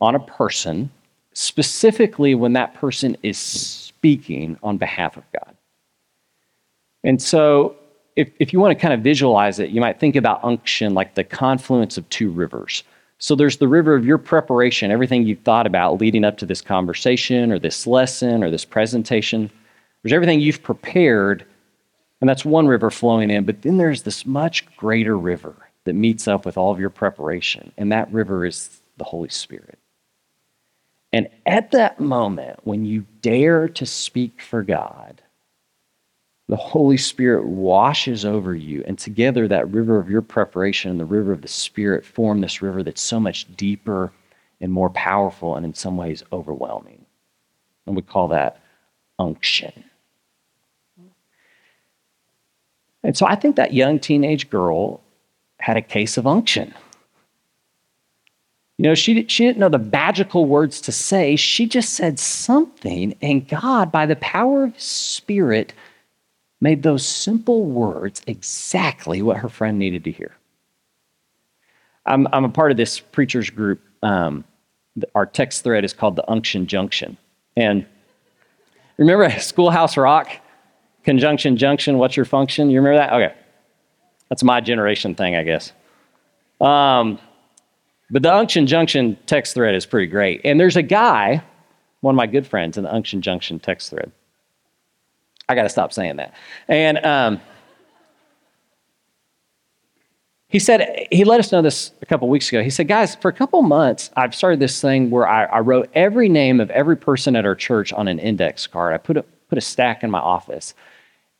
on 0.00 0.14
a 0.14 0.20
person, 0.20 0.90
specifically 1.32 2.34
when 2.34 2.52
that 2.52 2.74
person 2.74 3.16
is 3.22 3.38
speaking 3.38 4.56
on 4.62 4.78
behalf 4.78 5.16
of 5.16 5.24
God. 5.32 5.56
And 7.02 7.20
so, 7.20 7.74
if, 8.14 8.30
if 8.38 8.52
you 8.52 8.60
want 8.60 8.76
to 8.76 8.80
kind 8.80 8.94
of 8.94 9.00
visualize 9.00 9.58
it, 9.58 9.70
you 9.70 9.80
might 9.80 9.98
think 9.98 10.14
about 10.14 10.44
unction 10.44 10.94
like 10.94 11.14
the 11.14 11.24
confluence 11.24 11.98
of 11.98 12.08
two 12.08 12.30
rivers. 12.30 12.84
So, 13.18 13.34
there's 13.34 13.56
the 13.56 13.68
river 13.68 13.94
of 13.96 14.06
your 14.06 14.18
preparation, 14.18 14.92
everything 14.92 15.26
you've 15.26 15.40
thought 15.40 15.66
about 15.66 16.00
leading 16.00 16.24
up 16.24 16.38
to 16.38 16.46
this 16.46 16.60
conversation 16.60 17.50
or 17.50 17.58
this 17.58 17.86
lesson 17.86 18.44
or 18.44 18.50
this 18.50 18.64
presentation. 18.64 19.50
There's 20.02 20.12
everything 20.12 20.40
you've 20.40 20.62
prepared 20.62 21.44
and 22.20 22.28
that's 22.28 22.44
one 22.44 22.66
river 22.66 22.90
flowing 22.90 23.30
in. 23.30 23.44
But 23.44 23.62
then 23.62 23.78
there's 23.78 24.02
this 24.02 24.26
much 24.26 24.66
greater 24.76 25.16
river 25.16 25.56
that 25.84 25.94
meets 25.94 26.28
up 26.28 26.44
with 26.44 26.56
all 26.56 26.72
of 26.72 26.80
your 26.80 26.90
preparation. 26.90 27.72
And 27.76 27.90
that 27.92 28.12
river 28.12 28.44
is 28.44 28.80
the 28.98 29.04
Holy 29.04 29.30
Spirit. 29.30 29.78
And 31.12 31.28
at 31.46 31.72
that 31.72 31.98
moment, 31.98 32.60
when 32.64 32.84
you 32.84 33.06
dare 33.22 33.68
to 33.68 33.86
speak 33.86 34.40
for 34.40 34.62
God, 34.62 35.22
the 36.48 36.56
Holy 36.56 36.96
Spirit 36.96 37.46
washes 37.46 38.24
over 38.24 38.54
you. 38.54 38.84
And 38.86 38.98
together, 38.98 39.48
that 39.48 39.70
river 39.70 39.98
of 39.98 40.10
your 40.10 40.22
preparation 40.22 40.90
and 40.90 41.00
the 41.00 41.04
river 41.04 41.32
of 41.32 41.42
the 41.42 41.48
Spirit 41.48 42.04
form 42.04 42.40
this 42.40 42.60
river 42.60 42.82
that's 42.82 43.00
so 43.00 43.18
much 43.18 43.46
deeper 43.56 44.12
and 44.60 44.72
more 44.72 44.90
powerful 44.90 45.56
and 45.56 45.64
in 45.64 45.74
some 45.74 45.96
ways 45.96 46.22
overwhelming. 46.32 47.06
And 47.86 47.96
we 47.96 48.02
call 48.02 48.28
that 48.28 48.60
unction. 49.18 49.84
And 53.02 53.16
so 53.16 53.26
I 53.26 53.34
think 53.34 53.56
that 53.56 53.72
young 53.72 53.98
teenage 53.98 54.50
girl 54.50 55.00
had 55.58 55.76
a 55.76 55.82
case 55.82 56.16
of 56.16 56.26
unction. 56.26 56.74
You 58.78 58.84
know, 58.84 58.94
she, 58.94 59.26
she 59.28 59.44
didn't 59.44 59.58
know 59.58 59.68
the 59.68 59.78
magical 59.78 60.46
words 60.46 60.80
to 60.82 60.92
say. 60.92 61.36
She 61.36 61.66
just 61.66 61.92
said 61.94 62.18
something, 62.18 63.14
and 63.20 63.46
God, 63.46 63.92
by 63.92 64.06
the 64.06 64.16
power 64.16 64.64
of 64.64 64.80
Spirit, 64.80 65.74
made 66.62 66.82
those 66.82 67.06
simple 67.06 67.64
words 67.64 68.22
exactly 68.26 69.20
what 69.20 69.36
her 69.36 69.50
friend 69.50 69.78
needed 69.78 70.04
to 70.04 70.10
hear. 70.10 70.34
I'm, 72.06 72.26
I'm 72.32 72.44
a 72.44 72.48
part 72.48 72.70
of 72.70 72.78
this 72.78 73.00
preacher's 73.00 73.50
group. 73.50 73.80
Um, 74.02 74.44
our 75.14 75.26
text 75.26 75.62
thread 75.62 75.84
is 75.84 75.92
called 75.92 76.16
the 76.16 76.28
Unction 76.30 76.66
Junction. 76.66 77.16
And 77.56 77.84
remember 78.96 79.28
Schoolhouse 79.40 79.96
Rock? 79.96 80.30
Conjunction, 81.04 81.56
junction, 81.56 81.98
what's 81.98 82.16
your 82.16 82.26
function? 82.26 82.70
You 82.70 82.80
remember 82.80 82.98
that? 82.98 83.12
Okay. 83.12 83.34
That's 84.28 84.42
my 84.42 84.60
generation 84.60 85.14
thing, 85.14 85.34
I 85.34 85.42
guess. 85.42 85.72
Um, 86.60 87.18
but 88.10 88.22
the 88.22 88.34
Unction 88.34 88.66
Junction 88.66 89.16
text 89.26 89.54
thread 89.54 89.74
is 89.74 89.86
pretty 89.86 90.06
great. 90.06 90.40
And 90.44 90.58
there's 90.58 90.76
a 90.76 90.82
guy, 90.82 91.42
one 92.00 92.14
of 92.14 92.16
my 92.16 92.26
good 92.26 92.46
friends 92.46 92.76
in 92.76 92.84
the 92.84 92.92
Unction 92.92 93.22
Junction 93.22 93.58
text 93.58 93.90
thread. 93.90 94.10
I 95.48 95.54
got 95.54 95.64
to 95.64 95.68
stop 95.68 95.92
saying 95.92 96.16
that. 96.16 96.34
And 96.68 97.04
um, 97.04 97.40
he 100.48 100.58
said, 100.58 101.06
he 101.10 101.24
let 101.24 101.40
us 101.40 101.50
know 101.50 101.62
this 101.62 101.92
a 102.02 102.06
couple 102.06 102.28
weeks 102.28 102.48
ago. 102.48 102.62
He 102.62 102.70
said, 102.70 102.88
guys, 102.88 103.14
for 103.16 103.28
a 103.28 103.32
couple 103.32 103.62
months, 103.62 104.10
I've 104.16 104.34
started 104.34 104.60
this 104.60 104.80
thing 104.80 105.10
where 105.10 105.26
I, 105.26 105.44
I, 105.44 105.60
wrote 105.60 105.88
every 105.94 106.28
name 106.28 106.60
of 106.60 106.70
every 106.70 106.96
person 106.96 107.36
at 107.36 107.46
our 107.46 107.54
church 107.54 107.92
on 107.92 108.08
an 108.08 108.18
index 108.18 108.66
card. 108.66 108.92
I 108.92 108.98
put 108.98 109.16
it, 109.16 109.28
put 109.50 109.58
a 109.58 109.62
stack 109.62 110.02
in 110.02 110.10
my 110.10 110.18
office. 110.18 110.74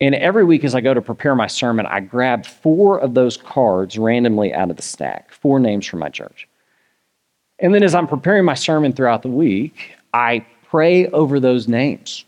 And 0.01 0.15
every 0.15 0.45
week 0.45 0.65
as 0.65 0.75
I 0.75 0.81
go 0.81 0.95
to 0.95 1.03
prepare 1.03 1.35
my 1.35 1.47
sermon, 1.47 1.87
I 1.87 2.01
grab 2.01 2.47
four 2.47 2.99
of 2.99 3.15
those 3.15 3.37
cards 3.37 3.99
randomly 3.99 4.53
out 4.53 4.71
of 4.71 4.77
the 4.77 4.83
stack, 4.83 5.33
four 5.33 5.59
names 5.61 5.87
from 5.87 6.01
my 6.01 6.09
church. 6.09 6.49
And 7.59 7.75
then 7.75 7.83
as 7.83 7.95
I'm 7.95 8.07
preparing 8.07 8.45
my 8.45 8.55
sermon 8.55 8.93
throughout 8.93 9.23
the 9.23 9.29
week, 9.29 9.95
I 10.15 10.45
pray 10.65 11.07
over 11.09 11.39
those 11.39 11.69
names. 11.69 12.25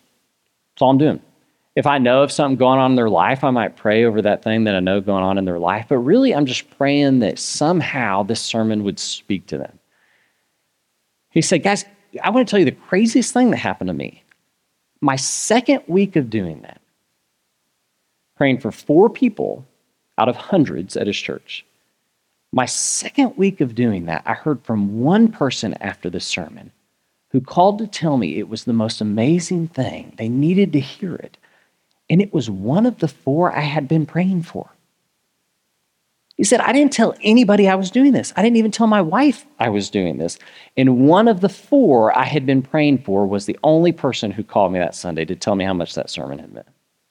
That's 0.73 0.83
all 0.83 0.91
I'm 0.91 0.99
doing. 0.99 1.21
If 1.75 1.87
I 1.87 1.97
know 1.97 2.23
of 2.23 2.31
something 2.31 2.59
going 2.59 2.79
on 2.79 2.93
in 2.93 2.97
their 2.97 3.09
life, 3.09 3.43
I 3.43 3.51
might 3.51 3.77
pray 3.77 4.05
over 4.05 4.21
that 4.21 4.45
thing 4.45 4.65
that 4.65 4.75
I 4.75 4.81
know 4.81 5.01
going 5.01 5.25
on 5.25 5.39
in 5.39 5.47
their 5.47 5.59
life. 5.59 5.87
But 5.89 5.99
really, 5.99 6.35
I'm 6.35 6.45
just 6.45 6.69
praying 6.77 7.21
that 7.21 7.39
somehow 7.39 8.23
this 8.23 8.43
sermon 8.43 8.85
would 8.85 8.99
speak 8.99 9.47
to 9.47 9.57
them. 9.57 9.79
He 11.31 11.41
said, 11.41 11.63
Guys, 11.63 11.87
I 12.23 12.29
want 12.29 12.47
to 12.47 12.51
tell 12.51 12.59
you 12.59 12.67
the 12.67 12.73
craziest 12.73 13.33
thing 13.33 13.51
that 13.53 13.57
happened 13.57 13.89
to 13.89 13.95
me. 13.95 14.22
My 15.03 15.17
second 15.17 15.83
week 15.89 16.15
of 16.15 16.31
doing 16.31 16.63
that, 16.63 16.81
praying 18.37 18.61
for 18.61 18.71
four 18.71 19.11
people 19.11 19.67
out 20.17 20.29
of 20.29 20.37
hundreds 20.37 20.97
at 20.97 21.09
his 21.09 21.17
church. 21.17 21.67
My 22.53 22.67
second 22.67 23.37
week 23.37 23.61
of 23.61 23.75
doing 23.75 24.07
that, 24.07 24.23
I 24.25 24.35
heard 24.35 24.63
from 24.63 25.01
one 25.01 25.33
person 25.33 25.75
after 25.81 26.09
the 26.09 26.21
sermon 26.21 26.71
who 27.31 27.41
called 27.41 27.79
to 27.79 27.87
tell 27.89 28.17
me 28.17 28.39
it 28.39 28.49
was 28.49 28.63
the 28.63 28.73
most 28.73 29.01
amazing 29.01 29.67
thing. 29.69 30.13
They 30.19 30.29
needed 30.29 30.73
to 30.75 30.81
hear 30.81 31.17
it. 31.17 31.37
And 32.09 32.23
it 32.23 32.33
was 32.33 32.49
one 32.49 32.87
of 32.87 32.99
the 32.99 33.09
four 33.09 33.51
I 33.51 33.63
had 33.63 33.89
been 33.89 34.07
praying 34.07 34.43
for. 34.43 34.71
He 36.37 36.45
said, 36.45 36.61
I 36.61 36.73
didn't 36.73 36.93
tell 36.93 37.15
anybody 37.23 37.69
I 37.69 37.75
was 37.75 37.91
doing 37.91 38.13
this. 38.13 38.33
I 38.37 38.43
didn't 38.43 38.57
even 38.57 38.71
tell 38.71 38.87
my 38.87 39.03
wife 39.03 39.45
I 39.59 39.69
was 39.69 39.91
doing 39.91 40.19
this. 40.19 40.39
And 40.77 41.07
one 41.07 41.29
of 41.29 41.41
the 41.41 41.49
four 41.49 42.17
I 42.17 42.25
had 42.25 42.47
been 42.47 42.63
praying 42.63 42.99
for 42.99 43.27
was 43.27 43.47
the 43.47 43.59
only 43.63 43.93
person 43.93 44.31
who 44.31 44.43
called 44.43 44.73
me 44.73 44.79
that 44.79 44.95
Sunday 44.95 45.25
to 45.27 45.37
tell 45.37 45.55
me 45.55 45.65
how 45.65 45.75
much 45.75 45.95
that 45.95 46.11
sermon 46.11 46.39
had 46.39 46.53
meant. 46.53 46.67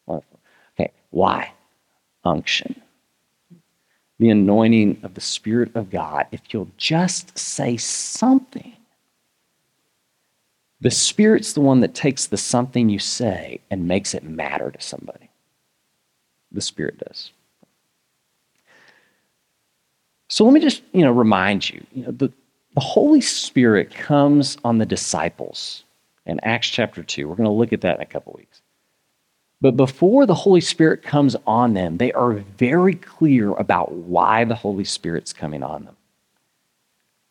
Okay, 0.10 0.92
why? 1.12 1.54
Unction. 2.24 2.82
The 4.20 4.30
anointing 4.30 5.00
of 5.04 5.14
the 5.14 5.22
Spirit 5.22 5.76
of 5.76 5.90
God. 5.90 6.28
If 6.32 6.42
you'll 6.54 6.72
just 6.78 7.38
say 7.38 7.78
something, 7.78 8.74
the 10.80 10.92
Spirit's 10.92 11.54
the 11.54 11.62
one 11.62 11.80
that 11.82 11.94
takes 11.94 12.26
the 12.26 12.38
something 12.38 12.90
you 12.90 13.00
say 13.00 13.62
and 13.70 13.88
makes 13.88 14.16
it 14.16 14.24
matter 14.24 14.72
to 14.72 14.82
somebody. 14.82 15.30
The 16.52 16.62
Spirit 16.62 16.98
does. 16.98 17.32
So 20.32 20.46
let 20.46 20.54
me 20.54 20.62
just, 20.62 20.82
you 20.94 21.02
know, 21.02 21.12
remind 21.12 21.70
you, 21.70 21.86
you 21.91 22.06
know, 22.06 22.12
the, 22.12 22.32
the 22.74 22.80
Holy 22.80 23.20
Spirit 23.20 23.94
comes 23.94 24.58
on 24.63 24.78
the 24.78 24.86
disciples 24.86 25.84
in 26.26 26.39
Acts 26.44 26.70
chapter 26.70 27.04
2. 27.04 27.28
We're 27.28 27.36
going 27.36 27.50
to 27.50 27.54
look 27.54 27.74
at 27.74 27.82
that 27.82 27.98
in 27.98 28.02
a 28.02 28.06
couple 28.06 28.34
weeks. 28.38 28.62
But 29.60 29.76
before 29.76 30.26
the 30.26 30.34
Holy 30.34 30.62
Spirit 30.62 31.04
comes 31.04 31.36
on 31.46 31.74
them, 31.74 31.98
they 31.98 32.13
are 32.13 32.32
very 32.32 32.96
clear 32.96 33.52
about 33.56 33.91
why 33.91 34.46
the 34.46 34.56
Holy 34.56 34.86
Spirit's 34.86 35.34
coming 35.34 35.63
on 35.63 35.84
them. 35.84 35.98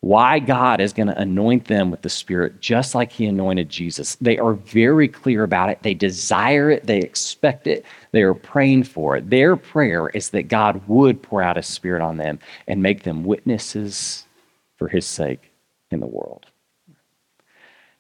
Why 0.03 0.39
God 0.39 0.81
is 0.81 0.95
going 0.95 1.09
to 1.09 1.21
anoint 1.21 1.67
them 1.67 1.91
with 1.91 2.01
the 2.01 2.09
Spirit 2.09 2.61
just 2.61 2.95
like 2.95 3.13
He 3.13 3.27
anointed 3.27 3.69
Jesus. 3.69 4.17
They 4.17 4.39
are 4.39 4.55
very 4.55 5.09
clear 5.09 5.43
about 5.45 5.69
it. 5.69 5.83
They 5.83 5.93
desire 5.93 6.71
it. 6.71 6.87
They 6.87 7.01
expect 7.01 7.67
it. 7.67 7.85
They 8.13 8.23
are 8.23 8.33
praying 8.33 8.85
for 8.85 9.17
it. 9.17 9.29
Their 9.29 9.57
prayer 9.57 10.09
is 10.09 10.31
that 10.31 10.49
God 10.49 10.81
would 10.89 11.23
pour 11.23 11.43
out 11.43 11.57
His 11.57 11.67
Spirit 11.67 12.01
on 12.01 12.17
them 12.17 12.39
and 12.67 12.83
make 12.83 13.03
them 13.03 13.25
witnesses 13.25 14.27
for 14.77 14.89
His 14.89 15.07
sake 15.07 15.53
in 15.91 16.01
the 16.01 16.07
world. 16.07 16.47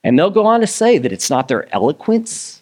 And 0.02 0.18
they'll 0.18 0.30
go 0.30 0.46
on 0.46 0.60
to 0.60 0.66
say 0.66 0.96
that 0.96 1.12
it's 1.12 1.28
not 1.28 1.48
their 1.48 1.72
eloquence 1.74 2.60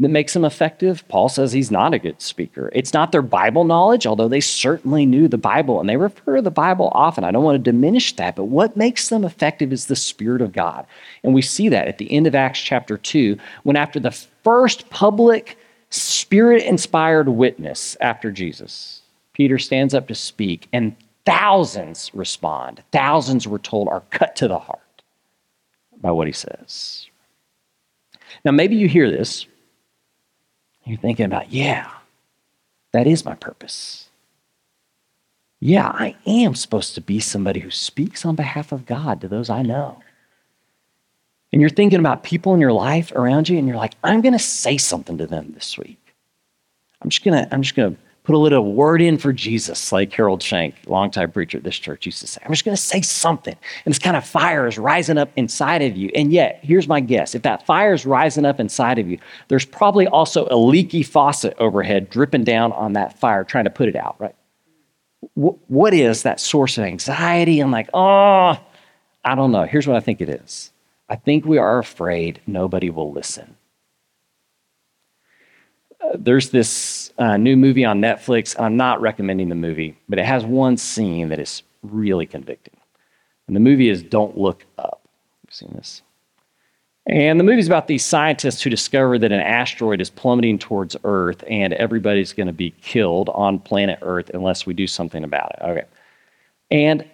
that 0.00 0.08
makes 0.08 0.32
them 0.32 0.44
effective. 0.44 1.06
Paul 1.08 1.28
says 1.28 1.52
he's 1.52 1.70
not 1.70 1.92
a 1.92 1.98
good 1.98 2.22
speaker. 2.22 2.70
It's 2.72 2.92
not 2.92 3.10
their 3.10 3.22
Bible 3.22 3.64
knowledge, 3.64 4.06
although 4.06 4.28
they 4.28 4.40
certainly 4.40 5.04
knew 5.04 5.26
the 5.26 5.38
Bible 5.38 5.80
and 5.80 5.88
they 5.88 5.96
refer 5.96 6.36
to 6.36 6.42
the 6.42 6.50
Bible 6.52 6.90
often. 6.92 7.24
I 7.24 7.32
don't 7.32 7.42
want 7.42 7.56
to 7.56 7.70
diminish 7.70 8.14
that, 8.16 8.36
but 8.36 8.44
what 8.44 8.76
makes 8.76 9.08
them 9.08 9.24
effective 9.24 9.72
is 9.72 9.86
the 9.86 9.96
Spirit 9.96 10.40
of 10.40 10.52
God. 10.52 10.86
And 11.24 11.34
we 11.34 11.42
see 11.42 11.68
that 11.70 11.88
at 11.88 11.98
the 11.98 12.10
end 12.12 12.28
of 12.28 12.34
Acts 12.36 12.60
chapter 12.60 12.96
2, 12.96 13.36
when 13.64 13.76
after 13.76 13.98
the 13.98 14.12
first 14.44 14.88
public 14.90 15.58
Spirit 15.90 16.62
inspired 16.64 17.28
witness 17.28 17.96
after 18.00 18.30
Jesus, 18.30 19.02
Peter 19.32 19.58
stands 19.58 19.94
up 19.94 20.06
to 20.08 20.14
speak, 20.14 20.68
and 20.72 20.94
thousands 21.24 22.10
respond. 22.14 22.82
Thousands, 22.92 23.48
we're 23.48 23.58
told, 23.58 23.88
are 23.88 24.02
cut 24.10 24.36
to 24.36 24.48
the 24.48 24.58
heart 24.58 25.02
by 26.00 26.10
what 26.10 26.26
he 26.26 26.32
says. 26.32 27.06
Now, 28.44 28.52
maybe 28.52 28.76
you 28.76 28.86
hear 28.86 29.10
this 29.10 29.46
you're 30.88 30.98
thinking 30.98 31.26
about, 31.26 31.52
yeah, 31.52 31.90
that 32.92 33.06
is 33.06 33.24
my 33.24 33.34
purpose. 33.34 34.08
Yeah, 35.60 35.88
I 35.88 36.16
am 36.26 36.54
supposed 36.54 36.94
to 36.94 37.00
be 37.00 37.20
somebody 37.20 37.60
who 37.60 37.70
speaks 37.70 38.24
on 38.24 38.36
behalf 38.36 38.70
of 38.72 38.86
God 38.86 39.20
to 39.20 39.28
those 39.28 39.50
I 39.50 39.62
know. 39.62 40.00
And 41.52 41.60
you're 41.60 41.70
thinking 41.70 41.98
about 41.98 42.22
people 42.22 42.54
in 42.54 42.60
your 42.60 42.72
life 42.72 43.10
around 43.12 43.48
you, 43.48 43.58
and 43.58 43.66
you're 43.66 43.76
like, 43.76 43.94
I'm 44.04 44.20
going 44.20 44.34
to 44.34 44.38
say 44.38 44.76
something 44.76 45.18
to 45.18 45.26
them 45.26 45.52
this 45.52 45.78
week. 45.78 46.14
I'm 47.00 47.10
just 47.10 47.24
going 47.24 47.42
to, 47.42 47.52
I'm 47.52 47.62
just 47.62 47.74
going 47.74 47.94
to 47.94 48.00
put 48.28 48.34
a 48.34 48.38
little 48.38 48.74
word 48.74 49.00
in 49.00 49.16
for 49.16 49.32
Jesus, 49.32 49.90
like 49.90 50.12
Harold 50.12 50.42
Shank, 50.42 50.74
longtime 50.86 51.32
preacher 51.32 51.56
at 51.56 51.64
this 51.64 51.78
church, 51.78 52.04
used 52.04 52.20
to 52.20 52.26
say. 52.26 52.42
I'm 52.44 52.52
just 52.52 52.62
going 52.62 52.76
to 52.76 52.82
say 52.82 53.00
something. 53.00 53.56
And 53.86 53.90
this 53.90 53.98
kind 53.98 54.18
of 54.18 54.26
fire 54.26 54.66
is 54.66 54.76
rising 54.76 55.16
up 55.16 55.30
inside 55.36 55.80
of 55.80 55.96
you. 55.96 56.10
And 56.14 56.30
yet, 56.30 56.60
here's 56.62 56.86
my 56.86 57.00
guess 57.00 57.34
if 57.34 57.40
that 57.40 57.64
fire 57.64 57.94
is 57.94 58.04
rising 58.04 58.44
up 58.44 58.60
inside 58.60 58.98
of 58.98 59.08
you, 59.08 59.18
there's 59.48 59.64
probably 59.64 60.06
also 60.06 60.46
a 60.50 60.58
leaky 60.58 61.02
faucet 61.02 61.56
overhead 61.58 62.10
dripping 62.10 62.44
down 62.44 62.72
on 62.72 62.92
that 62.92 63.18
fire, 63.18 63.44
trying 63.44 63.64
to 63.64 63.70
put 63.70 63.88
it 63.88 63.96
out, 63.96 64.16
right? 64.18 64.36
What 65.32 65.94
is 65.94 66.24
that 66.24 66.38
source 66.38 66.76
of 66.76 66.84
anxiety? 66.84 67.60
I'm 67.60 67.70
like, 67.70 67.88
oh, 67.94 68.60
I 69.24 69.34
don't 69.36 69.52
know. 69.52 69.64
Here's 69.64 69.86
what 69.86 69.96
I 69.96 70.00
think 70.00 70.20
it 70.20 70.28
is 70.28 70.70
I 71.08 71.16
think 71.16 71.46
we 71.46 71.56
are 71.56 71.78
afraid 71.78 72.42
nobody 72.46 72.90
will 72.90 73.10
listen 73.10 73.56
there's 76.14 76.50
this 76.50 77.12
uh, 77.18 77.36
new 77.36 77.56
movie 77.56 77.84
on 77.84 78.00
Netflix. 78.00 78.58
I'm 78.58 78.76
not 78.76 79.00
recommending 79.00 79.48
the 79.48 79.54
movie, 79.54 79.96
but 80.08 80.18
it 80.18 80.24
has 80.24 80.44
one 80.44 80.76
scene 80.76 81.28
that 81.28 81.38
is 81.38 81.62
really 81.82 82.26
convicting. 82.26 82.76
And 83.46 83.56
the 83.56 83.60
movie 83.60 83.88
is 83.88 84.02
Don't 84.02 84.36
Look 84.36 84.64
Up. 84.78 85.00
You've 85.44 85.54
seen 85.54 85.72
this? 85.74 86.02
And 87.06 87.40
the 87.40 87.44
movie's 87.44 87.66
about 87.66 87.86
these 87.86 88.04
scientists 88.04 88.60
who 88.60 88.68
discover 88.68 89.18
that 89.18 89.32
an 89.32 89.40
asteroid 89.40 90.02
is 90.02 90.10
plummeting 90.10 90.58
towards 90.58 90.94
Earth 91.04 91.42
and 91.48 91.72
everybody's 91.72 92.34
going 92.34 92.48
to 92.48 92.52
be 92.52 92.70
killed 92.82 93.30
on 93.30 93.58
planet 93.58 93.98
Earth 94.02 94.30
unless 94.34 94.66
we 94.66 94.74
do 94.74 94.86
something 94.86 95.24
about 95.24 95.52
it. 95.52 95.64
Okay. 95.64 95.84
And 96.70 97.06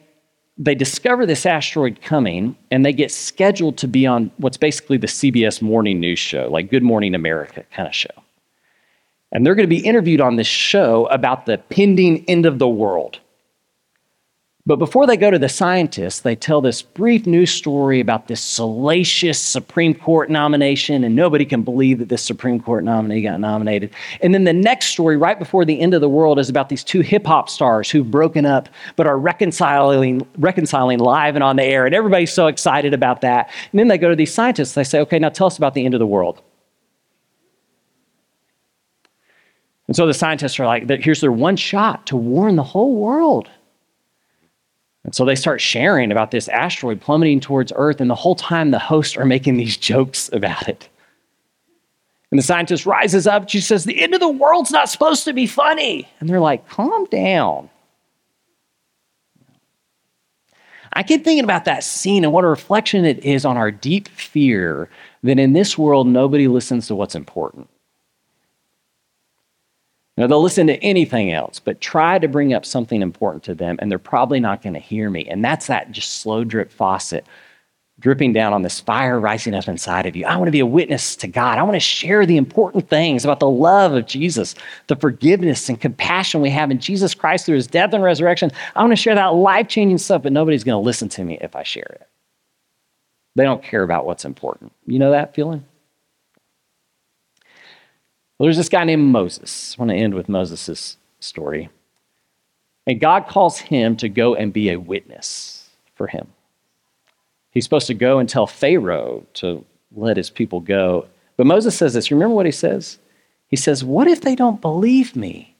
they 0.58 0.74
discover 0.74 1.26
this 1.26 1.46
asteroid 1.46 2.00
coming 2.02 2.56
and 2.72 2.84
they 2.84 2.92
get 2.92 3.12
scheduled 3.12 3.78
to 3.78 3.88
be 3.88 4.04
on 4.04 4.32
what's 4.38 4.56
basically 4.56 4.96
the 4.96 5.06
CBS 5.06 5.62
morning 5.62 6.00
news 6.00 6.18
show, 6.18 6.48
like 6.50 6.70
Good 6.70 6.82
Morning 6.82 7.14
America 7.14 7.64
kind 7.72 7.86
of 7.86 7.94
show. 7.94 8.10
And 9.34 9.44
they're 9.44 9.56
going 9.56 9.68
to 9.68 9.76
be 9.76 9.84
interviewed 9.84 10.20
on 10.20 10.36
this 10.36 10.46
show 10.46 11.06
about 11.06 11.44
the 11.44 11.58
pending 11.58 12.24
end 12.26 12.46
of 12.46 12.58
the 12.58 12.68
world. 12.68 13.18
But 14.66 14.76
before 14.76 15.06
they 15.06 15.18
go 15.18 15.30
to 15.30 15.38
the 15.38 15.50
scientists, 15.50 16.20
they 16.20 16.34
tell 16.34 16.62
this 16.62 16.80
brief 16.80 17.26
news 17.26 17.50
story 17.50 18.00
about 18.00 18.28
this 18.28 18.40
salacious 18.40 19.38
Supreme 19.38 19.92
Court 19.92 20.30
nomination, 20.30 21.04
and 21.04 21.14
nobody 21.14 21.44
can 21.44 21.60
believe 21.60 21.98
that 21.98 22.08
this 22.08 22.22
Supreme 22.22 22.58
Court 22.58 22.82
nominee 22.82 23.20
got 23.20 23.40
nominated. 23.40 23.90
And 24.22 24.32
then 24.32 24.44
the 24.44 24.54
next 24.54 24.86
story, 24.86 25.18
right 25.18 25.38
before 25.38 25.66
the 25.66 25.78
end 25.78 25.92
of 25.92 26.00
the 26.00 26.08
world, 26.08 26.38
is 26.38 26.48
about 26.48 26.70
these 26.70 26.82
two 26.82 27.02
hip 27.02 27.26
hop 27.26 27.50
stars 27.50 27.90
who've 27.90 28.10
broken 28.10 28.46
up 28.46 28.70
but 28.96 29.06
are 29.06 29.18
reconciling, 29.18 30.26
reconciling 30.38 30.98
live 30.98 31.34
and 31.34 31.44
on 31.44 31.56
the 31.56 31.64
air. 31.64 31.84
And 31.84 31.94
everybody's 31.94 32.32
so 32.32 32.46
excited 32.46 32.94
about 32.94 33.20
that. 33.20 33.50
And 33.70 33.78
then 33.78 33.88
they 33.88 33.98
go 33.98 34.08
to 34.08 34.16
these 34.16 34.32
scientists, 34.32 34.72
they 34.72 34.84
say, 34.84 35.00
okay, 35.00 35.18
now 35.18 35.28
tell 35.28 35.48
us 35.48 35.58
about 35.58 35.74
the 35.74 35.84
end 35.84 35.92
of 35.92 36.00
the 36.00 36.06
world. 36.06 36.40
And 39.86 39.96
so 39.96 40.06
the 40.06 40.14
scientists 40.14 40.58
are 40.58 40.66
like, 40.66 40.88
here's 40.88 41.20
their 41.20 41.32
one 41.32 41.56
shot 41.56 42.06
to 42.06 42.16
warn 42.16 42.56
the 42.56 42.62
whole 42.62 42.96
world. 42.96 43.50
And 45.04 45.14
so 45.14 45.24
they 45.24 45.34
start 45.34 45.60
sharing 45.60 46.10
about 46.10 46.30
this 46.30 46.48
asteroid 46.48 47.00
plummeting 47.00 47.40
towards 47.40 47.72
Earth, 47.76 48.00
and 48.00 48.08
the 48.08 48.14
whole 48.14 48.34
time 48.34 48.70
the 48.70 48.78
hosts 48.78 49.16
are 49.16 49.26
making 49.26 49.58
these 49.58 49.76
jokes 49.76 50.30
about 50.32 50.68
it. 50.68 50.88
And 52.30 52.38
the 52.38 52.42
scientist 52.42 52.86
rises 52.86 53.26
up, 53.26 53.48
she 53.48 53.60
says, 53.60 53.84
The 53.84 54.02
end 54.02 54.14
of 54.14 54.20
the 54.20 54.28
world's 54.28 54.70
not 54.70 54.88
supposed 54.88 55.24
to 55.24 55.32
be 55.32 55.46
funny. 55.46 56.08
And 56.18 56.28
they're 56.28 56.40
like, 56.40 56.66
Calm 56.68 57.04
down. 57.04 57.68
I 60.94 61.02
keep 61.02 61.24
thinking 61.24 61.44
about 61.44 61.64
that 61.66 61.84
scene 61.84 62.24
and 62.24 62.32
what 62.32 62.44
a 62.44 62.48
reflection 62.48 63.04
it 63.04 63.24
is 63.24 63.44
on 63.44 63.56
our 63.56 63.70
deep 63.70 64.08
fear 64.08 64.88
that 65.24 65.38
in 65.38 65.52
this 65.52 65.76
world 65.76 66.06
nobody 66.06 66.48
listens 66.48 66.86
to 66.86 66.94
what's 66.94 67.16
important. 67.16 67.68
Now, 70.16 70.28
they'll 70.28 70.42
listen 70.42 70.68
to 70.68 70.76
anything 70.76 71.32
else, 71.32 71.58
but 71.58 71.80
try 71.80 72.18
to 72.18 72.28
bring 72.28 72.54
up 72.54 72.64
something 72.64 73.02
important 73.02 73.42
to 73.44 73.54
them, 73.54 73.76
and 73.80 73.90
they're 73.90 73.98
probably 73.98 74.38
not 74.38 74.62
going 74.62 74.74
to 74.74 74.80
hear 74.80 75.10
me. 75.10 75.26
And 75.28 75.44
that's 75.44 75.66
that 75.66 75.90
just 75.90 76.20
slow 76.20 76.44
drip 76.44 76.70
faucet 76.70 77.26
dripping 78.00 78.32
down 78.32 78.52
on 78.52 78.62
this 78.62 78.80
fire 78.80 79.20
rising 79.20 79.54
up 79.54 79.68
inside 79.68 80.06
of 80.06 80.16
you. 80.16 80.26
I 80.26 80.36
want 80.36 80.48
to 80.48 80.52
be 80.52 80.60
a 80.60 80.66
witness 80.66 81.14
to 81.16 81.28
God. 81.28 81.58
I 81.58 81.62
want 81.62 81.74
to 81.74 81.80
share 81.80 82.26
the 82.26 82.36
important 82.36 82.88
things 82.88 83.24
about 83.24 83.38
the 83.40 83.48
love 83.48 83.92
of 83.92 84.06
Jesus, 84.06 84.54
the 84.88 84.96
forgiveness 84.96 85.68
and 85.68 85.80
compassion 85.80 86.40
we 86.40 86.50
have 86.50 86.70
in 86.70 86.80
Jesus 86.80 87.14
Christ 87.14 87.46
through 87.46 87.56
his 87.56 87.68
death 87.68 87.92
and 87.92 88.02
resurrection. 88.02 88.50
I 88.74 88.82
want 88.82 88.92
to 88.92 88.96
share 88.96 89.14
that 89.14 89.34
life 89.34 89.68
changing 89.68 89.98
stuff, 89.98 90.22
but 90.22 90.32
nobody's 90.32 90.64
going 90.64 90.80
to 90.80 90.84
listen 90.84 91.08
to 91.10 91.24
me 91.24 91.38
if 91.40 91.54
I 91.54 91.62
share 91.62 91.82
it. 91.84 92.08
They 93.36 93.44
don't 93.44 93.62
care 93.62 93.82
about 93.82 94.06
what's 94.06 94.24
important. 94.24 94.72
You 94.86 94.98
know 94.98 95.12
that 95.12 95.34
feeling? 95.34 95.64
Well, 98.38 98.46
there's 98.46 98.56
this 98.56 98.68
guy 98.68 98.84
named 98.84 99.04
Moses. 99.04 99.76
I 99.78 99.82
want 99.82 99.90
to 99.90 99.96
end 99.96 100.14
with 100.14 100.28
Moses' 100.28 100.96
story. 101.20 101.68
And 102.86 103.00
God 103.00 103.28
calls 103.28 103.58
him 103.58 103.96
to 103.96 104.08
go 104.08 104.34
and 104.34 104.52
be 104.52 104.70
a 104.70 104.80
witness 104.80 105.70
for 105.94 106.06
him. 106.06 106.28
He's 107.50 107.64
supposed 107.64 107.86
to 107.86 107.94
go 107.94 108.18
and 108.18 108.28
tell 108.28 108.46
Pharaoh 108.46 109.24
to 109.34 109.64
let 109.94 110.16
his 110.16 110.28
people 110.30 110.60
go. 110.60 111.06
But 111.36 111.46
Moses 111.46 111.76
says 111.76 111.94
this. 111.94 112.10
Remember 112.10 112.34
what 112.34 112.46
he 112.46 112.52
says? 112.52 112.98
He 113.46 113.56
says, 113.56 113.84
What 113.84 114.08
if 114.08 114.20
they 114.20 114.34
don't 114.34 114.60
believe 114.60 115.14
me 115.14 115.56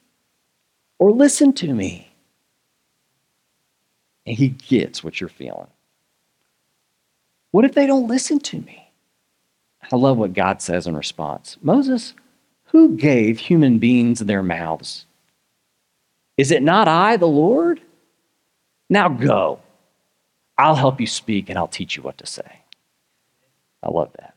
or 0.99 1.13
listen 1.13 1.53
to 1.55 1.73
me? 1.73 2.11
And 4.27 4.37
he 4.37 4.49
gets 4.49 5.05
what 5.05 5.21
you're 5.21 5.29
feeling. 5.29 5.69
What 7.53 7.65
if 7.65 7.75
they 7.75 7.87
don't 7.87 8.09
listen 8.09 8.41
to 8.41 8.61
me? 8.61 8.91
I 9.93 9.97
love 9.97 10.17
what 10.17 10.33
God 10.33 10.61
says 10.61 10.87
in 10.87 10.97
response 10.97 11.57
Moses, 11.63 12.15
who 12.75 12.97
gave 12.97 13.39
human 13.39 13.79
beings 13.79 14.19
their 14.19 14.43
mouths? 14.43 15.07
Is 16.37 16.51
it 16.51 16.61
not 16.61 16.89
I, 16.89 17.17
the 17.17 17.25
Lord? 17.25 17.81
Now 18.91 19.09
go. 19.09 19.61
I'll 20.59 20.75
help 20.75 21.01
you 21.01 21.07
speak 21.07 21.49
and 21.49 21.57
I'll 21.57 21.69
teach 21.69 21.97
you 21.97 22.03
what 22.03 22.19
to 22.19 22.27
say. 22.27 22.63
I 23.81 23.91
love 23.91 24.11
that. 24.19 24.35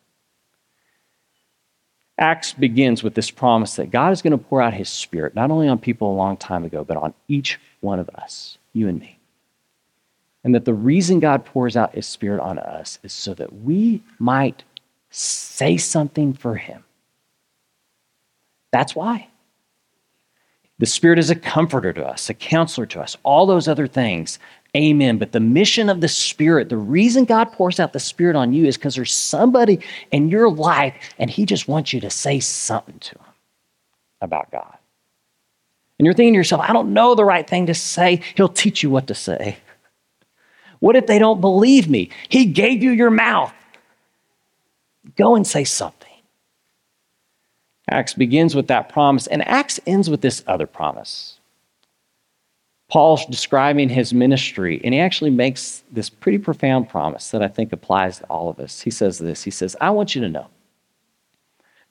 Acts 2.20 2.54
begins 2.54 3.02
with 3.02 3.16
this 3.16 3.32
promise 3.32 3.76
that 3.78 3.90
God 3.90 4.14
is 4.14 4.22
going 4.22 4.38
to 4.38 4.38
pour 4.38 4.62
out 4.62 4.76
his 4.76 4.90
spirit, 4.90 5.34
not 5.34 5.50
only 5.50 5.68
on 5.68 5.80
people 5.80 6.12
a 6.12 6.14
long 6.14 6.38
time 6.38 6.64
ago, 6.64 6.84
but 6.84 6.98
on 6.98 7.16
each 7.28 7.60
one 7.82 7.98
of 7.98 8.08
us, 8.10 8.60
you 8.72 8.88
and 8.88 9.00
me. 9.00 9.18
And 10.44 10.54
that 10.54 10.66
the 10.66 10.76
reason 10.76 11.20
God 11.20 11.44
pours 11.44 11.76
out 11.76 11.96
his 11.96 12.06
spirit 12.06 12.40
on 12.40 12.60
us 12.60 13.00
is 13.02 13.14
so 13.14 13.34
that 13.34 13.64
we 13.64 14.04
might 14.20 14.64
say 15.10 15.76
something 15.76 16.34
for 16.34 16.54
him. 16.54 16.84
That's 18.78 18.96
why. 18.96 19.28
The 20.78 20.86
Spirit 20.86 21.18
is 21.18 21.32
a 21.32 21.36
comforter 21.36 21.92
to 21.94 22.06
us, 22.06 22.30
a 22.30 22.36
counselor 22.36 22.86
to 22.86 23.02
us, 23.02 23.18
all 23.24 23.48
those 23.48 23.68
other 23.68 23.88
things. 23.88 24.38
Amen. 24.76 25.18
But 25.18 25.32
the 25.32 25.40
mission 25.40 25.90
of 25.90 26.00
the 26.00 26.08
Spirit, 26.08 26.70
the 26.70 26.78
reason 26.78 27.26
God 27.26 27.52
pours 27.52 27.80
out 27.80 27.94
the 27.94 28.00
Spirit 28.00 28.36
on 28.36 28.54
you 28.54 28.68
is 28.68 28.78
because 28.78 28.94
there's 28.94 29.12
somebody 29.12 29.80
in 30.12 30.30
your 30.30 30.52
life 30.52 30.94
and 31.18 31.28
He 31.28 31.44
just 31.44 31.68
wants 31.68 31.92
you 31.92 32.00
to 32.02 32.12
say 32.12 32.40
something 32.40 33.00
to 33.00 33.16
Him 33.16 33.34
about 34.22 34.52
God. 34.52 34.78
And 35.98 36.06
you're 36.06 36.14
thinking 36.14 36.34
to 36.34 36.38
yourself, 36.38 36.62
I 36.62 36.72
don't 36.72 36.94
know 36.94 37.16
the 37.16 37.26
right 37.26 37.50
thing 37.50 37.66
to 37.66 37.74
say. 37.74 38.22
He'll 38.36 38.48
teach 38.48 38.84
you 38.84 38.92
what 38.92 39.08
to 39.08 39.16
say. 39.16 39.58
What 40.82 40.96
if 40.96 41.08
they 41.08 41.18
don't 41.18 41.42
believe 41.42 41.90
me? 41.90 42.12
He 42.30 42.46
gave 42.46 42.84
you 42.84 42.92
your 42.92 43.10
mouth. 43.10 43.52
Go 45.16 45.36
and 45.36 45.48
say 45.48 45.64
something. 45.64 46.07
Acts 47.90 48.14
begins 48.14 48.56
with 48.56 48.68
that 48.68 48.90
promise, 48.90 49.28
and 49.28 49.48
Acts 49.48 49.80
ends 49.86 50.10
with 50.10 50.22
this 50.22 50.44
other 50.48 50.68
promise. 50.68 51.40
Paul's 52.90 53.26
describing 53.26 53.90
his 53.90 54.14
ministry, 54.14 54.80
and 54.84 54.94
he 54.94 55.00
actually 55.00 55.30
makes 55.30 55.84
this 55.92 56.10
pretty 56.10 56.38
profound 56.38 56.90
promise 56.90 57.32
that 57.32 57.44
I 57.44 57.48
think 57.48 57.74
applies 57.74 58.20
to 58.20 58.26
all 58.26 58.50
of 58.50 58.60
us. 58.60 58.82
He 58.82 58.92
says 58.92 59.20
this 59.20 59.44
He 59.44 59.52
says, 59.52 59.76
I 59.82 59.90
want 59.90 60.16
you 60.16 60.22
to 60.22 60.30
know 60.30 60.48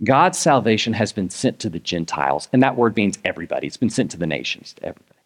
God's 0.05 0.39
salvation 0.39 0.93
has 0.95 1.13
been 1.13 1.31
sent 1.31 1.59
to 1.61 1.71
the 1.71 1.79
Gentiles, 1.79 2.49
and 2.53 2.63
that 2.63 2.77
word 2.77 2.97
means 2.97 3.19
everybody. 3.25 3.67
It's 3.67 3.77
been 3.77 3.91
sent 3.91 4.11
to 4.13 4.17
the 4.17 4.27
nations, 4.27 4.73
to 4.75 4.87
everybody. 4.87 5.21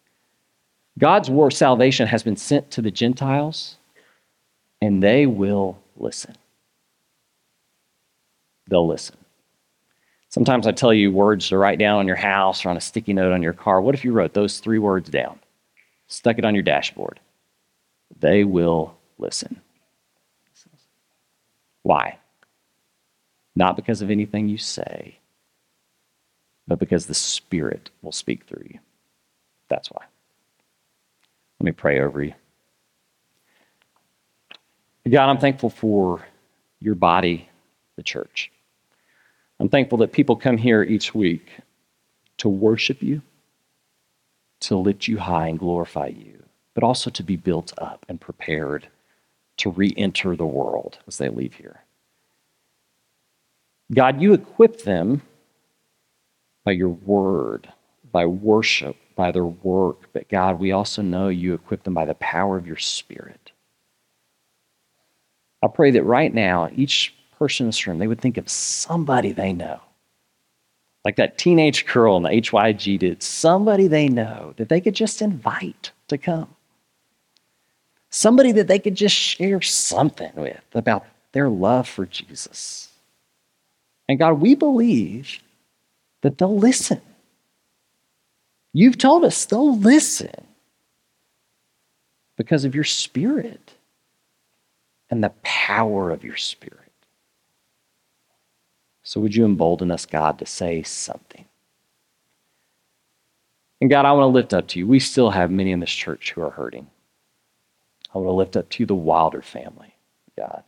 God's 0.99 1.29
word 1.29 1.51
salvation 1.51 2.07
has 2.07 2.23
been 2.23 2.37
sent 2.37 2.71
to 2.71 2.81
the 2.81 2.91
Gentiles, 2.91 3.77
and 4.81 5.01
they 5.01 5.25
will 5.25 5.79
listen. 5.97 6.35
They'll 8.67 8.87
listen. 8.87 9.17
Sometimes 10.31 10.65
I 10.65 10.71
tell 10.71 10.93
you 10.93 11.11
words 11.11 11.49
to 11.49 11.57
write 11.57 11.77
down 11.77 11.99
on 11.99 12.07
your 12.07 12.15
house 12.15 12.65
or 12.65 12.69
on 12.69 12.77
a 12.77 12.81
sticky 12.81 13.11
note 13.11 13.33
on 13.33 13.43
your 13.43 13.51
car. 13.51 13.81
What 13.81 13.95
if 13.95 14.05
you 14.05 14.13
wrote 14.13 14.33
those 14.33 14.59
three 14.59 14.79
words 14.79 15.09
down, 15.09 15.37
stuck 16.07 16.37
it 16.37 16.45
on 16.45 16.55
your 16.55 16.63
dashboard? 16.63 17.19
They 18.19 18.45
will 18.45 18.95
listen. 19.17 19.61
Why? 21.83 22.17
Not 23.57 23.75
because 23.75 24.01
of 24.01 24.09
anything 24.09 24.47
you 24.47 24.57
say, 24.57 25.17
but 26.65 26.79
because 26.79 27.07
the 27.07 27.13
Spirit 27.13 27.89
will 28.01 28.13
speak 28.13 28.45
through 28.45 28.67
you. 28.69 28.79
That's 29.67 29.91
why. 29.91 30.05
Let 31.59 31.65
me 31.65 31.71
pray 31.73 31.99
over 31.99 32.23
you. 32.23 32.33
God, 35.09 35.29
I'm 35.29 35.39
thankful 35.39 35.69
for 35.69 36.25
your 36.79 36.95
body, 36.95 37.49
the 37.97 38.03
church. 38.03 38.49
I'm 39.61 39.69
thankful 39.69 39.99
that 39.99 40.11
people 40.11 40.35
come 40.35 40.57
here 40.57 40.81
each 40.81 41.13
week 41.13 41.47
to 42.37 42.49
worship 42.49 43.03
you, 43.03 43.21
to 44.61 44.75
lift 44.75 45.07
you 45.07 45.19
high 45.19 45.49
and 45.49 45.59
glorify 45.59 46.07
you, 46.07 46.41
but 46.73 46.83
also 46.83 47.11
to 47.11 47.21
be 47.21 47.35
built 47.35 47.71
up 47.77 48.03
and 48.09 48.19
prepared 48.19 48.87
to 49.57 49.69
re 49.69 49.93
enter 49.95 50.35
the 50.35 50.47
world 50.47 50.97
as 51.07 51.19
they 51.19 51.29
leave 51.29 51.53
here. 51.53 51.83
God, 53.93 54.19
you 54.19 54.33
equip 54.33 54.81
them 54.81 55.21
by 56.63 56.71
your 56.71 56.89
word, 56.89 57.71
by 58.11 58.25
worship, 58.25 58.95
by 59.15 59.31
their 59.31 59.45
work. 59.45 60.09
But 60.11 60.27
God, 60.27 60.59
we 60.59 60.71
also 60.71 61.03
know 61.03 61.27
you 61.27 61.53
equip 61.53 61.83
them 61.83 61.93
by 61.93 62.05
the 62.05 62.15
power 62.15 62.57
of 62.57 62.65
your 62.65 62.77
spirit. 62.77 63.51
I 65.61 65.67
pray 65.67 65.91
that 65.91 66.03
right 66.03 66.33
now, 66.33 66.67
each 66.75 67.13
person 67.41 67.63
in 67.63 67.69
this 67.69 67.87
room, 67.87 67.97
they 67.97 68.05
would 68.05 68.21
think 68.21 68.37
of 68.37 68.47
somebody 68.47 69.31
they 69.31 69.51
know. 69.51 69.79
Like 71.03 71.15
that 71.15 71.39
teenage 71.39 71.87
girl 71.87 72.15
in 72.17 72.21
the 72.21 72.29
HYG 72.29 72.99
did, 72.99 73.23
somebody 73.23 73.87
they 73.87 74.07
know 74.09 74.53
that 74.57 74.69
they 74.69 74.79
could 74.79 74.93
just 74.93 75.23
invite 75.23 75.91
to 76.09 76.19
come. 76.19 76.55
Somebody 78.11 78.51
that 78.51 78.67
they 78.67 78.77
could 78.77 78.93
just 78.93 79.15
share 79.15 79.59
something 79.59 80.31
with 80.35 80.61
about 80.75 81.03
their 81.31 81.49
love 81.49 81.89
for 81.89 82.05
Jesus. 82.05 82.89
And 84.07 84.19
God, 84.19 84.33
we 84.33 84.53
believe 84.53 85.39
that 86.21 86.37
they'll 86.37 86.59
listen. 86.59 87.01
You've 88.71 88.99
told 88.99 89.25
us 89.25 89.45
they'll 89.45 89.79
listen 89.79 90.45
because 92.35 92.65
of 92.65 92.75
your 92.75 92.83
spirit 92.83 93.73
and 95.09 95.23
the 95.23 95.33
power 95.41 96.11
of 96.11 96.23
your 96.23 96.37
spirit. 96.37 96.80
So 99.11 99.19
would 99.19 99.35
you 99.35 99.43
embolden 99.43 99.91
us, 99.91 100.05
God, 100.05 100.39
to 100.39 100.45
say 100.45 100.83
something? 100.83 101.43
And 103.81 103.89
God, 103.89 104.05
I 104.05 104.13
want 104.13 104.23
to 104.23 104.27
lift 104.27 104.53
up 104.53 104.69
to 104.69 104.79
you. 104.79 104.87
We 104.87 105.01
still 105.01 105.31
have 105.31 105.51
many 105.51 105.73
in 105.73 105.81
this 105.81 105.91
church 105.91 106.31
who 106.31 106.41
are 106.41 106.51
hurting. 106.51 106.87
I 108.15 108.19
want 108.19 108.29
to 108.29 108.31
lift 108.31 108.55
up 108.55 108.69
to 108.69 108.83
you 108.83 108.85
the 108.87 108.95
Wilder 108.95 109.41
family, 109.41 109.95
God. 110.37 110.63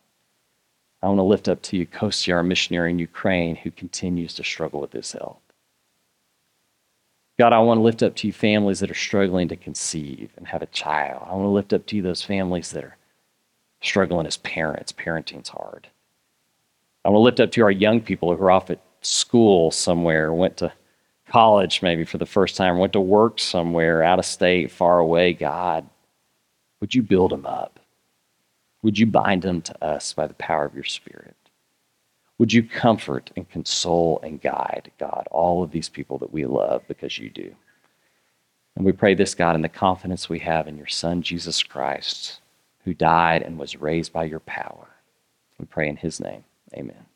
I 1.01 1.07
want 1.07 1.19
to 1.19 1.23
lift 1.23 1.47
up 1.47 1.61
to 1.61 1.77
you 1.77 1.85
Kostya, 1.85 2.35
our 2.35 2.43
missionary 2.43 2.91
in 2.91 2.99
Ukraine, 2.99 3.55
who 3.55 3.71
continues 3.71 4.33
to 4.33 4.43
struggle 4.43 4.81
with 4.81 4.91
his 4.91 5.13
health. 5.13 5.39
God, 7.39 7.53
I 7.53 7.59
want 7.59 7.77
to 7.77 7.83
lift 7.83 8.03
up 8.03 8.13
to 8.17 8.27
you 8.27 8.33
families 8.33 8.81
that 8.81 8.91
are 8.91 8.93
struggling 8.93 9.47
to 9.47 9.55
conceive 9.55 10.31
and 10.35 10.49
have 10.49 10.61
a 10.61 10.65
child. 10.65 11.25
I 11.29 11.33
want 11.33 11.45
to 11.45 11.47
lift 11.47 11.71
up 11.71 11.85
to 11.85 11.95
you 11.95 12.01
those 12.01 12.23
families 12.23 12.71
that 12.71 12.83
are 12.83 12.97
struggling 13.81 14.27
as 14.27 14.35
parents. 14.35 14.91
Parenting's 14.91 15.47
hard. 15.47 15.87
I 17.05 17.09
want 17.09 17.19
to 17.19 17.23
lift 17.23 17.39
up 17.39 17.51
to 17.51 17.63
our 17.63 17.71
young 17.71 18.01
people 18.01 18.33
who 18.33 18.41
are 18.43 18.51
off 18.51 18.69
at 18.69 18.79
school 19.01 19.71
somewhere, 19.71 20.33
went 20.33 20.57
to 20.57 20.71
college 21.27 21.81
maybe 21.81 22.05
for 22.05 22.17
the 22.17 22.25
first 22.25 22.55
time, 22.55 22.77
went 22.77 22.93
to 22.93 23.01
work 23.01 23.39
somewhere 23.39 24.03
out 24.03 24.19
of 24.19 24.25
state, 24.25 24.71
far 24.71 24.99
away. 24.99 25.33
God, 25.33 25.89
would 26.79 26.95
you 26.95 27.01
build 27.01 27.31
them 27.31 27.45
up? 27.45 27.79
Would 28.83 28.99
you 28.99 29.05
bind 29.05 29.41
them 29.41 29.61
to 29.61 29.83
us 29.83 30.13
by 30.13 30.27
the 30.27 30.33
power 30.33 30.65
of 30.65 30.75
your 30.75 30.83
Spirit? 30.83 31.35
Would 32.37 32.51
you 32.53 32.63
comfort 32.63 33.31
and 33.35 33.49
console 33.49 34.19
and 34.23 34.41
guide, 34.41 34.91
God, 34.99 35.27
all 35.31 35.63
of 35.63 35.71
these 35.71 35.89
people 35.89 36.17
that 36.19 36.33
we 36.33 36.45
love 36.45 36.83
because 36.87 37.17
you 37.17 37.29
do? 37.29 37.55
And 38.75 38.85
we 38.85 38.91
pray 38.91 39.13
this, 39.13 39.35
God, 39.35 39.55
in 39.55 39.61
the 39.61 39.69
confidence 39.69 40.29
we 40.29 40.39
have 40.39 40.67
in 40.67 40.77
your 40.77 40.87
Son, 40.87 41.21
Jesus 41.21 41.63
Christ, 41.63 42.41
who 42.85 42.93
died 42.93 43.43
and 43.43 43.57
was 43.57 43.75
raised 43.75 44.11
by 44.11 44.23
your 44.25 44.39
power. 44.41 44.87
We 45.59 45.65
pray 45.65 45.87
in 45.87 45.97
his 45.97 46.19
name. 46.19 46.43
Amen. 46.77 47.12